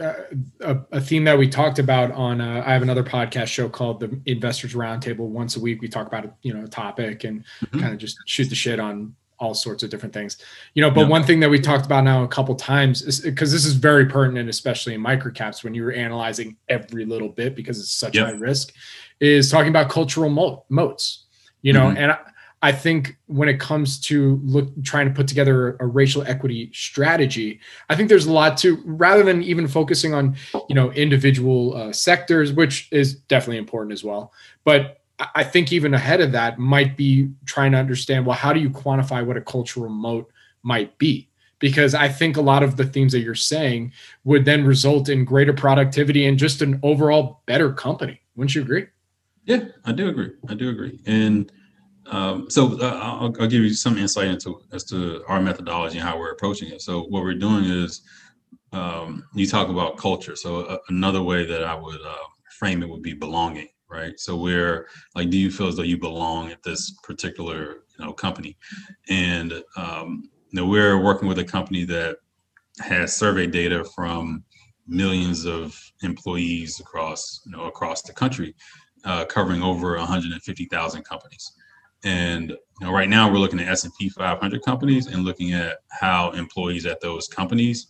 [0.61, 2.39] uh, a, a, theme that we talked about on.
[2.39, 5.27] Uh, I have another podcast show called the Investors Roundtable.
[5.29, 7.79] Once a week, we talk about a, you know a topic and mm-hmm.
[7.79, 10.37] kind of just shoot the shit on all sorts of different things.
[10.73, 11.07] You know, but yeah.
[11.07, 14.05] one thing that we talked about now a couple times is because this is very
[14.05, 18.27] pertinent, especially in microcaps when you're analyzing every little bit because it's such yep.
[18.27, 18.73] high risk,
[19.19, 21.25] is talking about cultural mo- moats.
[21.61, 21.97] You know, mm-hmm.
[21.97, 22.19] and I,
[22.61, 26.69] I, think when it comes to look trying to put together a, a racial equity
[26.73, 27.59] strategy,
[27.89, 30.35] I think there's a lot to rather than even focusing on
[30.69, 34.33] you know individual uh, sectors, which is definitely important as well,
[34.63, 38.59] but I think even ahead of that might be trying to understand well, how do
[38.59, 40.29] you quantify what a cultural moat
[40.61, 41.27] might be?
[41.59, 43.93] Because I think a lot of the themes that you're saying
[44.25, 48.21] would then result in greater productivity and just an overall better company.
[48.35, 48.87] Wouldn't you agree?
[49.45, 50.31] Yeah, I do agree.
[50.49, 50.99] I do agree.
[51.07, 51.51] And
[52.05, 56.07] um, so uh, I'll, I'll, give you some insight into as to our methodology and
[56.07, 56.81] how we're approaching it.
[56.81, 58.01] So what we're doing is
[58.71, 60.35] um, you talk about culture.
[60.35, 62.15] So uh, another way that I would uh,
[62.59, 64.19] frame it would be belonging right?
[64.19, 68.13] So where like do you feel as though you belong at this particular you know
[68.13, 68.57] company?
[69.09, 72.17] And um, you know we're working with a company that
[72.79, 74.43] has survey data from
[74.87, 78.55] millions of employees across you know across the country,
[79.05, 81.51] uh, covering over 150,000 companies.
[82.03, 86.31] And you know, right now we're looking at S&P 500 companies and looking at how
[86.31, 87.87] employees at those companies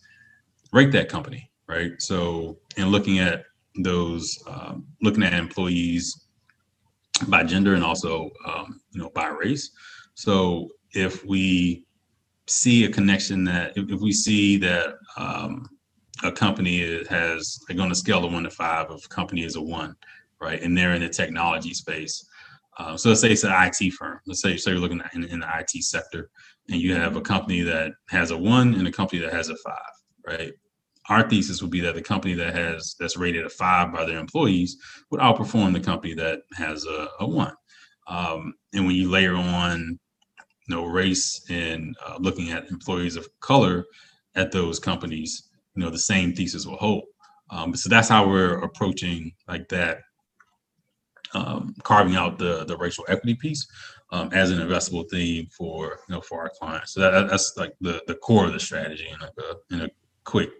[0.72, 1.92] rate that company, right?
[1.98, 3.44] So, and looking at
[3.82, 6.26] those um, looking at employees
[7.26, 9.70] by gender and also um, you know by race.
[10.14, 11.84] So if we
[12.46, 15.68] see a connection that if, if we see that um,
[16.22, 19.56] a company has like on a scale of one to five, if a company is
[19.56, 19.94] a one,
[20.40, 22.26] right, and they're in the technology space.
[22.78, 24.20] Uh, so let's say it's an IT firm.
[24.26, 26.30] Let's say, you're looking in, in the IT sector,
[26.68, 29.56] and you have a company that has a one and a company that has a
[29.56, 29.92] five,
[30.26, 30.52] right?
[31.08, 34.18] Our thesis would be that the company that has that's rated a five by their
[34.18, 34.76] employees
[35.10, 37.54] would outperform the company that has a, a one.
[38.06, 39.98] Um, and when you layer on
[40.66, 43.84] you know race and uh, looking at employees of color
[44.34, 47.04] at those companies, you know the same thesis will hold.
[47.50, 50.00] Um, so that's how we're approaching like that,
[51.32, 53.66] um, carving out the the racial equity piece
[54.10, 56.92] um, as an investable theme for you know for our clients.
[56.92, 59.90] So that, that's like the the core of the strategy in like a in a
[60.24, 60.50] quick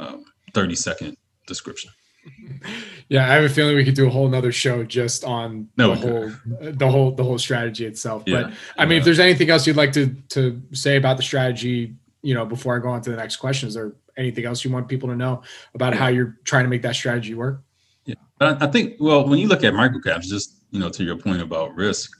[0.00, 0.24] um,
[0.54, 1.90] 30 second description.
[3.08, 5.96] Yeah, I have a feeling we could do a whole nother show just on no,
[5.96, 8.22] the whole the whole the whole strategy itself.
[8.24, 8.98] Yeah, but I mean, yeah.
[8.98, 12.76] if there's anything else you'd like to to say about the strategy, you know, before
[12.76, 15.16] I go on to the next question, is there anything else you want people to
[15.16, 15.42] know
[15.74, 17.62] about how you're trying to make that strategy work?
[18.04, 21.42] Yeah, I think well, when you look at microcaps, just you know, to your point
[21.42, 22.12] about risk,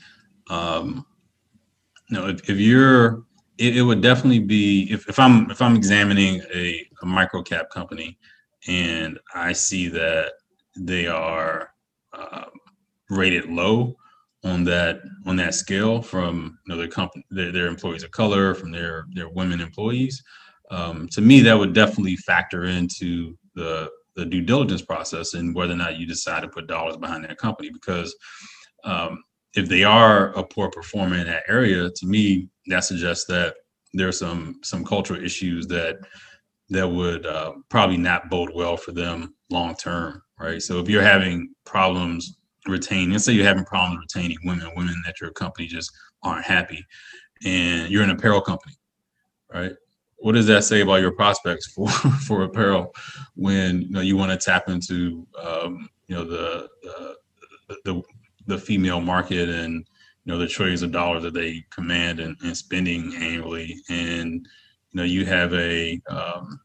[0.48, 1.06] um,
[2.08, 3.22] you know, if, if you're
[3.58, 7.70] it, it would definitely be if, if I'm if I'm examining a, a micro cap
[7.70, 8.18] company
[8.68, 10.32] and I see that
[10.76, 11.70] they are
[12.12, 12.46] uh,
[13.08, 13.96] rated low
[14.44, 18.54] on that on that scale from you know, their company their, their, employees of color
[18.54, 20.22] from their their women employees.
[20.70, 25.72] Um, to me that would definitely factor into the the due diligence process and whether
[25.72, 28.14] or not you decide to put dollars behind that company because
[28.84, 29.22] um,
[29.54, 33.54] if they are a poor performer in that area, to me, that suggests that
[33.92, 35.98] there's some some cultural issues that
[36.70, 40.62] that would uh, probably not bode well for them long term, right?
[40.62, 45.20] So if you're having problems retaining, let's say you're having problems retaining women, women that
[45.20, 45.90] your company just
[46.22, 46.84] aren't happy,
[47.44, 48.74] and you're an apparel company,
[49.52, 49.72] right?
[50.18, 51.88] What does that say about your prospects for
[52.26, 52.94] for apparel
[53.34, 57.16] when you know you want to tap into um, you know the, the
[57.84, 58.02] the
[58.46, 59.86] the female market and
[60.24, 64.46] you know the trillions of dollars that they command and, and spending annually and
[64.92, 66.60] you know you have a um,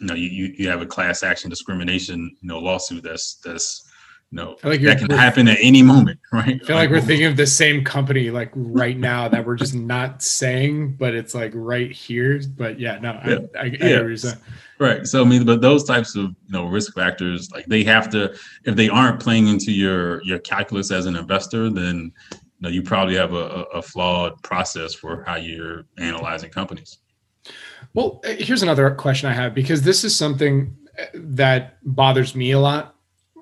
[0.00, 3.86] you know you, you have a class action discrimination you know lawsuit that's that's
[4.32, 6.60] no, I like that can happen at any moment, right?
[6.60, 9.54] I feel like, like we're thinking of the same company like right now that we're
[9.54, 12.40] just not saying, but it's like right here.
[12.56, 13.38] But yeah, no, yeah.
[13.56, 14.34] I, I, I yeah.
[14.78, 15.06] Right.
[15.06, 18.36] So I mean, but those types of you know risk factors, like they have to,
[18.64, 22.82] if they aren't playing into your your calculus as an investor, then you know you
[22.82, 26.98] probably have a, a flawed process for how you're analyzing companies.
[27.96, 32.50] Well, uh, here's another question I have because this is something uh, that bothers me
[32.50, 32.94] a lot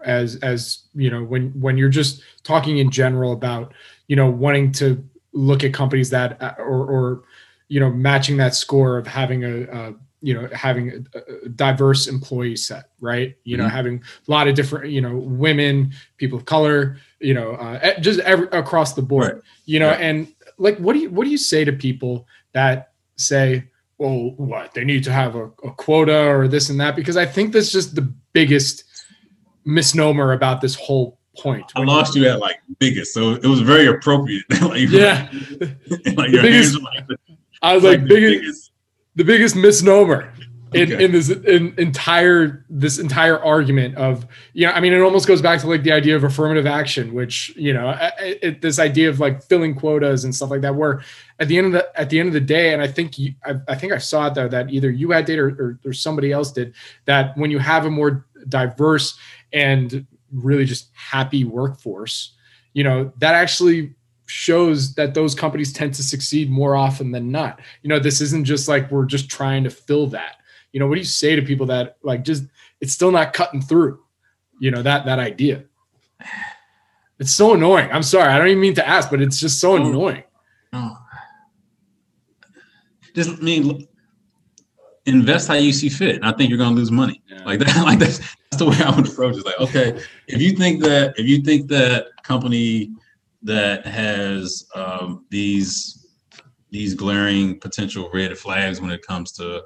[0.04, 3.74] as as you know when when you're just talking in general about
[4.06, 7.22] you know wanting to look at companies that uh, or or
[7.66, 12.06] you know matching that score of having a, a you know having a, a, diverse
[12.06, 13.74] employee set right you know mm-hmm.
[13.74, 13.96] having
[14.28, 18.46] a lot of different you know women people of color you know uh, just every,
[18.52, 19.42] across the board right.
[19.64, 23.64] you know and like what do you what do you say to people that say
[24.04, 27.26] well what they need to have a, a quota or this and that because i
[27.26, 28.02] think that's just the
[28.32, 28.84] biggest
[29.64, 31.70] misnomer about this whole point.
[31.74, 34.44] I lost you at like biggest, so it was very appropriate.
[34.62, 35.28] like, yeah,
[36.16, 37.16] like your biggest, like the,
[37.62, 38.70] I was like, like biggest, biggest,
[39.16, 40.32] the biggest misnomer
[40.74, 41.04] in, okay.
[41.04, 45.40] in this in, entire this entire argument of you know I mean it almost goes
[45.40, 49.08] back to like the idea of affirmative action, which you know it, it, this idea
[49.08, 50.74] of like filling quotas and stuff like that.
[50.74, 51.02] Where
[51.38, 53.34] at the end of the at the end of the day, and I think you,
[53.44, 55.92] I, I think I saw it though that either you had data or, or, or
[55.92, 59.18] somebody else did that when you have a more diverse
[59.52, 62.34] and really just happy workforce,
[62.72, 63.94] you know, that actually
[64.26, 67.60] shows that those companies tend to succeed more often than not.
[67.82, 70.36] You know, this isn't just like we're just trying to fill that.
[70.74, 72.42] You know, what do you say to people that like just
[72.80, 74.00] it's still not cutting through,
[74.58, 75.62] you know, that that idea?
[77.20, 77.88] It's so annoying.
[77.92, 78.32] I'm sorry.
[78.32, 80.24] I don't even mean to ask, but it's just so annoying.
[80.72, 80.96] No.
[83.14, 83.86] Just I mean
[85.06, 86.16] invest how you see fit.
[86.16, 87.22] And I think you're gonna lose money.
[87.28, 87.44] Yeah.
[87.44, 89.46] Like that, like that's that's the way I would approach it.
[89.46, 92.90] Like, okay, if you think that if you think that company
[93.44, 96.04] that has um, these
[96.70, 99.62] these glaring potential red flags when it comes to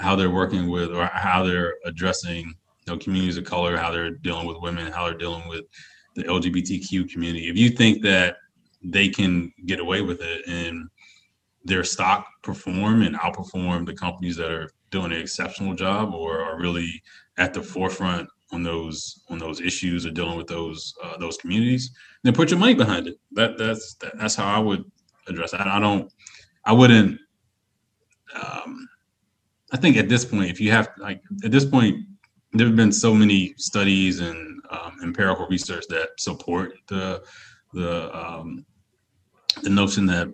[0.00, 2.54] how they're working with or how they're addressing you
[2.88, 5.64] know communities of color, how they're dealing with women, how they're dealing with
[6.16, 7.48] the LGBTQ community.
[7.48, 8.36] If you think that
[8.82, 10.88] they can get away with it and
[11.64, 16.58] their stock perform and outperform the companies that are doing an exceptional job or are
[16.58, 17.02] really
[17.36, 21.90] at the forefront on those on those issues or dealing with those uh, those communities,
[22.22, 23.16] then put your money behind it.
[23.32, 24.84] That that's that, that's how I would
[25.28, 25.66] address that.
[25.66, 26.12] I don't,
[26.64, 27.20] I wouldn't.
[28.34, 28.88] Um,
[29.72, 32.04] I think at this point, if you have like at this point,
[32.52, 37.22] there have been so many studies and um, empirical research that support the
[37.72, 38.64] the um,
[39.62, 40.28] the notion that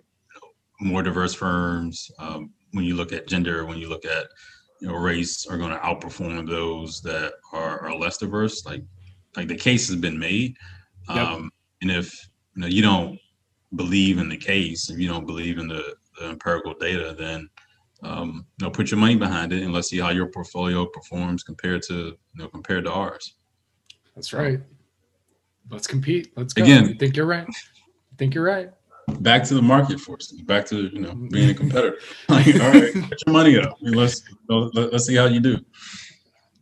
[0.79, 4.27] more diverse firms, um, when you look at gender, when you look at
[4.81, 8.65] you know race, are going to outperform those that are, are, less diverse.
[8.65, 8.83] Like
[9.35, 10.55] like the case has been made,
[11.09, 11.17] yep.
[11.17, 12.13] um, and if
[12.55, 13.19] you know you don't
[13.75, 17.49] believe in the case, if you don't believe in the, the empirical data, then
[18.03, 21.43] um, you know put your money behind it and let's see how your portfolio performs
[21.43, 23.35] compared to you know compared to ours.
[24.15, 24.59] That's right.
[25.69, 26.31] Let's compete.
[26.35, 26.63] Let's go.
[26.63, 27.47] Again, I think you're right.
[27.47, 28.69] I think you're right
[29.19, 31.97] back to the market forces, back to you know being a competitor.
[32.29, 33.77] like, all right, put your money up.
[33.81, 35.57] let's let's see how you do.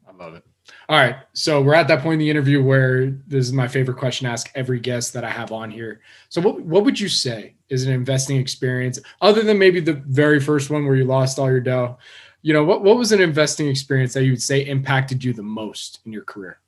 [0.07, 0.44] I love it.
[0.87, 3.97] All right, so we're at that point in the interview where this is my favorite
[3.97, 6.01] question to ask every guest that I have on here.
[6.29, 10.39] So, what what would you say is an investing experience other than maybe the very
[10.39, 11.97] first one where you lost all your dough?
[12.43, 15.43] You know, what what was an investing experience that you would say impacted you the
[15.43, 16.59] most in your career?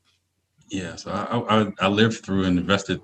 [0.70, 3.00] Yeah, so I I, I lived through and invested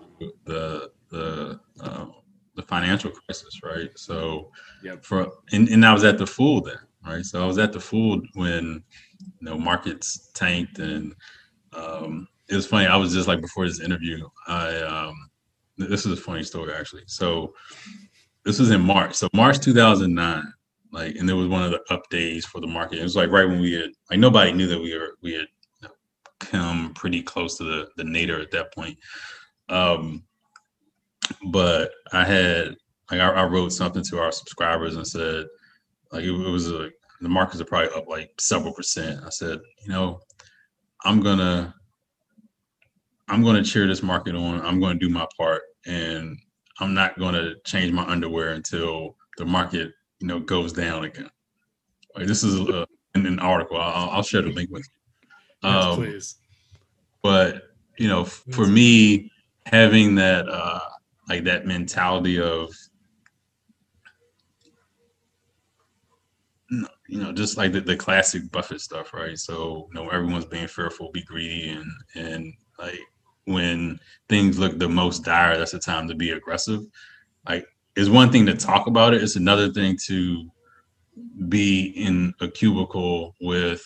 [0.45, 2.16] the the um,
[2.55, 3.91] the financial crisis, right?
[3.95, 4.51] So
[4.84, 5.03] yep.
[5.03, 7.24] for and, and I was at the Fool then, right?
[7.24, 8.84] So I was at the Fool when
[9.39, 11.13] you know markets tanked and
[11.74, 12.88] um, it was funny.
[12.88, 15.30] I was just like before this interview, I um,
[15.78, 17.03] this is a funny story actually.
[17.07, 17.53] So
[18.45, 19.15] this was in March.
[19.15, 20.53] So March 2009,
[20.91, 22.99] like, and it was one of the up days for the market.
[22.99, 25.47] It was like right when we had like nobody knew that we were we had
[26.39, 28.97] come pretty close to the the nadir at that point.
[29.69, 30.24] Um,
[31.47, 32.76] but I had
[33.09, 35.45] like I, I, wrote something to our subscribers and said
[36.11, 36.89] like it, it was a
[37.24, 39.21] the markets are probably up like several percent.
[39.26, 40.19] I said, you know,
[41.05, 41.74] I'm gonna
[43.30, 44.61] I'm gonna cheer this market on.
[44.61, 46.38] I'm gonna do my part, and
[46.80, 51.30] I'm not gonna change my underwear until the market you know goes down again.
[52.15, 53.78] Like this is a, in an article.
[53.78, 55.30] I'll, I'll share the link with you.
[55.69, 56.36] Yes, um, please.
[57.21, 57.63] But
[57.97, 59.32] you know, for me,
[59.65, 60.82] having that uh,
[61.30, 62.69] like that mentality of
[67.14, 70.68] you know just like the, the classic buffett stuff right so you know everyone's being
[70.68, 72.99] fearful be greedy and and like
[73.45, 73.99] when
[74.30, 76.82] things look the most dire, that's the time to be aggressive.
[77.47, 80.49] Like, it's one thing to talk about it; it's another thing to
[81.49, 83.86] be in a cubicle with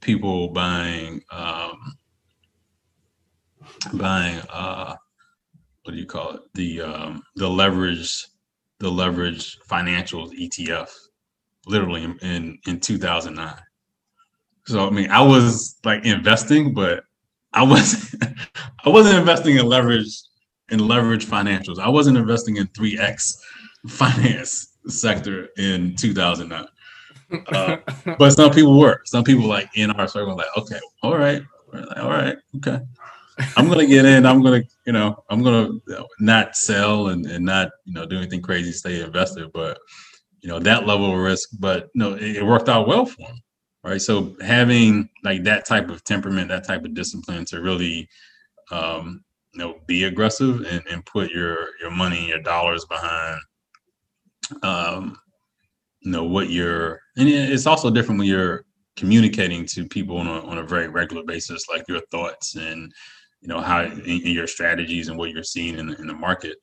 [0.00, 1.96] people buying um,
[3.94, 4.94] buying uh,
[5.82, 6.40] what do you call it?
[6.54, 8.26] The um, the leverage
[8.78, 10.90] the leverage financials ETF,
[11.66, 13.54] literally in, in in 2009.
[14.66, 17.04] So I mean, I was like investing, but
[17.52, 18.14] I was
[18.84, 20.10] I wasn't investing in leverage
[20.70, 21.78] in leverage financials.
[21.78, 23.36] I wasn't investing in 3x
[23.88, 26.66] finance sector in 2009.
[27.48, 27.76] Uh,
[28.18, 29.00] but some people were.
[29.04, 31.42] Some people like in our circle, like, okay, all right,
[31.72, 32.80] like, all right, okay.
[33.56, 34.26] I'm gonna get in.
[34.26, 35.70] I'm gonna, you know, I'm gonna
[36.20, 39.50] not sell and, and not, you know, do anything crazy, stay invested.
[39.52, 39.78] But
[40.44, 43.40] you know, that level of risk, but no, it, worked out well for him.
[43.82, 44.00] Right.
[44.00, 48.08] So having like that type of temperament, that type of discipline to really
[48.70, 53.40] um, you know, be aggressive and, and put your your money and your dollars behind
[54.62, 55.16] um,
[56.00, 58.66] you know what you're and it's also different when you're
[58.96, 62.92] communicating to people on a, on a very regular basis like your thoughts and
[63.40, 66.56] you know how in your strategies and what you're seeing in, in the market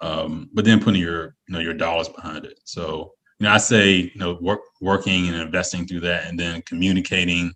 [0.00, 3.58] um, but then putting your you know your dollars behind it so you know i
[3.58, 7.52] say you know work, working and investing through that and then communicating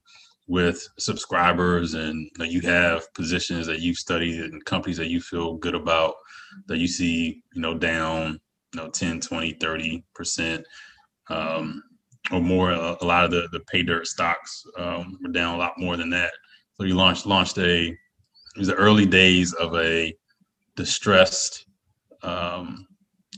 [0.49, 5.20] with subscribers and you, know, you have positions that you've studied and companies that you
[5.20, 6.14] feel good about
[6.66, 8.41] that you see you know down
[8.74, 10.64] you know 10 20 30 percent
[11.31, 11.83] um,
[12.31, 12.72] or more.
[12.72, 15.97] A, a, lot of the the pay dirt stocks um, were down a lot more
[15.97, 16.33] than that.
[16.74, 20.12] So you launched launched a it was the early days of a
[20.76, 21.66] distressed
[22.22, 22.87] um,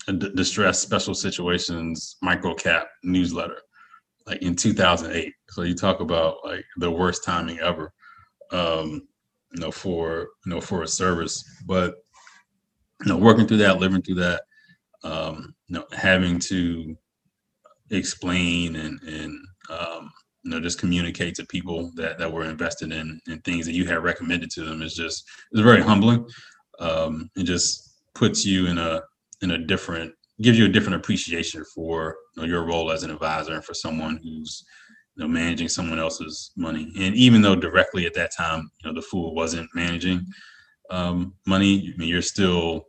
[0.06, 3.58] d- distressed special situations micro cap newsletter
[4.26, 7.92] like in 2008 so you talk about like the worst timing ever
[8.50, 9.02] um
[9.54, 11.94] you know for you know for a service but
[13.04, 14.42] you know working through that living through that
[15.04, 16.96] um you know having to
[17.92, 19.38] explain and and
[19.70, 20.10] um,
[20.42, 23.86] you know just communicate to people that that were invested in in things that you
[23.86, 26.26] had recommended to them is just it's very humbling.
[26.78, 29.02] Um, it just puts you in a
[29.42, 33.10] in a different gives you a different appreciation for you know, your role as an
[33.10, 34.64] advisor and for someone who's
[35.16, 36.90] you know managing someone else's money.
[36.98, 40.26] And even though directly at that time, you know, the fool wasn't managing
[40.90, 42.86] um, money, I mean, you're still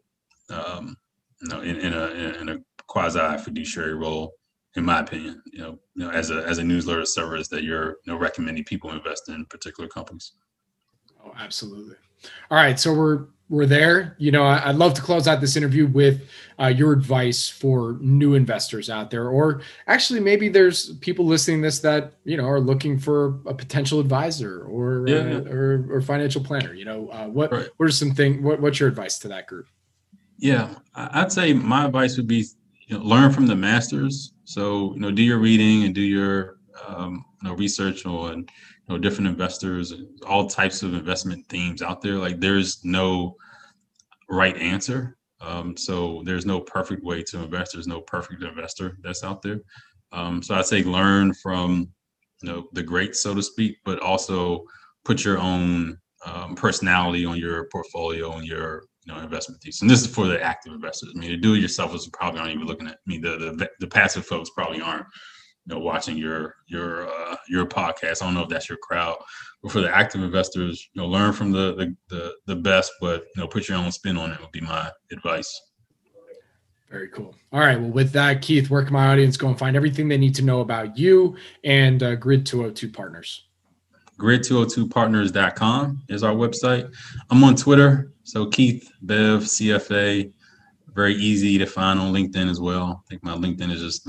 [0.50, 0.96] um,
[1.42, 2.06] you know in, in a
[2.42, 4.34] in a quasi fiduciary role
[4.76, 7.98] in my opinion, you know, you know, as a as a newsletter service that you're
[8.06, 10.34] you know recommending people invest in particular companies.
[11.24, 11.96] Oh, absolutely.
[12.50, 14.16] All right, so we're we're there.
[14.18, 16.28] You know, I'd love to close out this interview with
[16.60, 21.80] uh, your advice for new investors out there, or actually maybe there's people listening this
[21.80, 25.50] that you know are looking for a potential advisor or yeah, uh, yeah.
[25.52, 26.74] Or, or financial planner.
[26.74, 27.68] You know, uh, what right.
[27.78, 28.42] what are some things?
[28.42, 29.68] What, what's your advice to that group?
[30.38, 32.46] Yeah, I'd say my advice would be
[32.88, 36.58] you know, learn from the masters so you know, do your reading and do your
[36.88, 38.46] um, you know research on
[38.90, 39.94] know different investors,
[40.26, 42.16] all types of investment themes out there.
[42.16, 43.36] Like there's no
[44.30, 45.18] right answer.
[45.42, 47.74] Um, so there's no perfect way to invest.
[47.74, 49.60] There's no perfect investor that's out there.
[50.12, 51.90] Um, so I'd say learn from
[52.42, 54.64] you know the greats, so to speak, but also
[55.06, 59.82] put your own um, personality on your portfolio and your you know investment thesis.
[59.82, 61.14] And this is for the active investors.
[61.16, 63.18] I mean, the do-it-yourselfers probably aren't even looking at I me.
[63.18, 65.06] The, the the passive folks probably aren't
[65.66, 68.22] you know watching your your uh, your podcast.
[68.22, 69.18] I don't know if that's your crowd,
[69.62, 73.26] but for the active investors, you know, learn from the the the, the best, but
[73.36, 75.62] you know, put your own spin on it would be my advice.
[76.90, 77.36] Very cool.
[77.52, 77.80] All right.
[77.80, 80.44] Well, with that, Keith, where can my audience go and find everything they need to
[80.44, 83.46] know about you and uh, Grid 202 Partners?
[84.20, 86.94] Grid202partners.com is our website.
[87.32, 90.32] I'm on Twitter so Keith Bev CFA,
[90.94, 93.04] very easy to find on LinkedIn as well.
[93.06, 94.08] I think my LinkedIn is just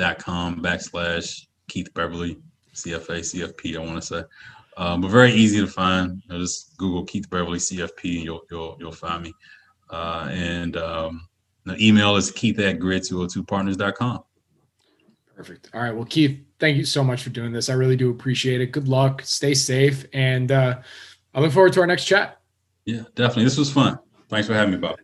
[0.00, 2.38] linkedin.com backslash Keith Beverly
[2.74, 3.76] CFA CFP.
[3.76, 4.22] I want to say,
[4.76, 6.22] um, but very easy to find.
[6.24, 9.32] You know, just Google Keith Beverly CFP and you'll you'll you'll find me.
[9.90, 11.28] Uh, and um,
[11.64, 14.22] the email is Keith at grid202partners.com.
[15.34, 15.70] Perfect.
[15.74, 15.94] All right.
[15.94, 17.68] Well, Keith, thank you so much for doing this.
[17.68, 18.72] I really do appreciate it.
[18.72, 19.22] Good luck.
[19.24, 20.04] Stay safe.
[20.12, 20.80] And uh,
[21.34, 22.40] I look forward to our next chat.
[22.84, 23.44] Yeah, definitely.
[23.44, 23.98] This was fun.
[24.28, 24.98] Thanks for having me, Bob.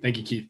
[0.00, 0.49] Thank you, Keith.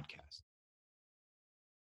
[0.00, 0.49] podcast.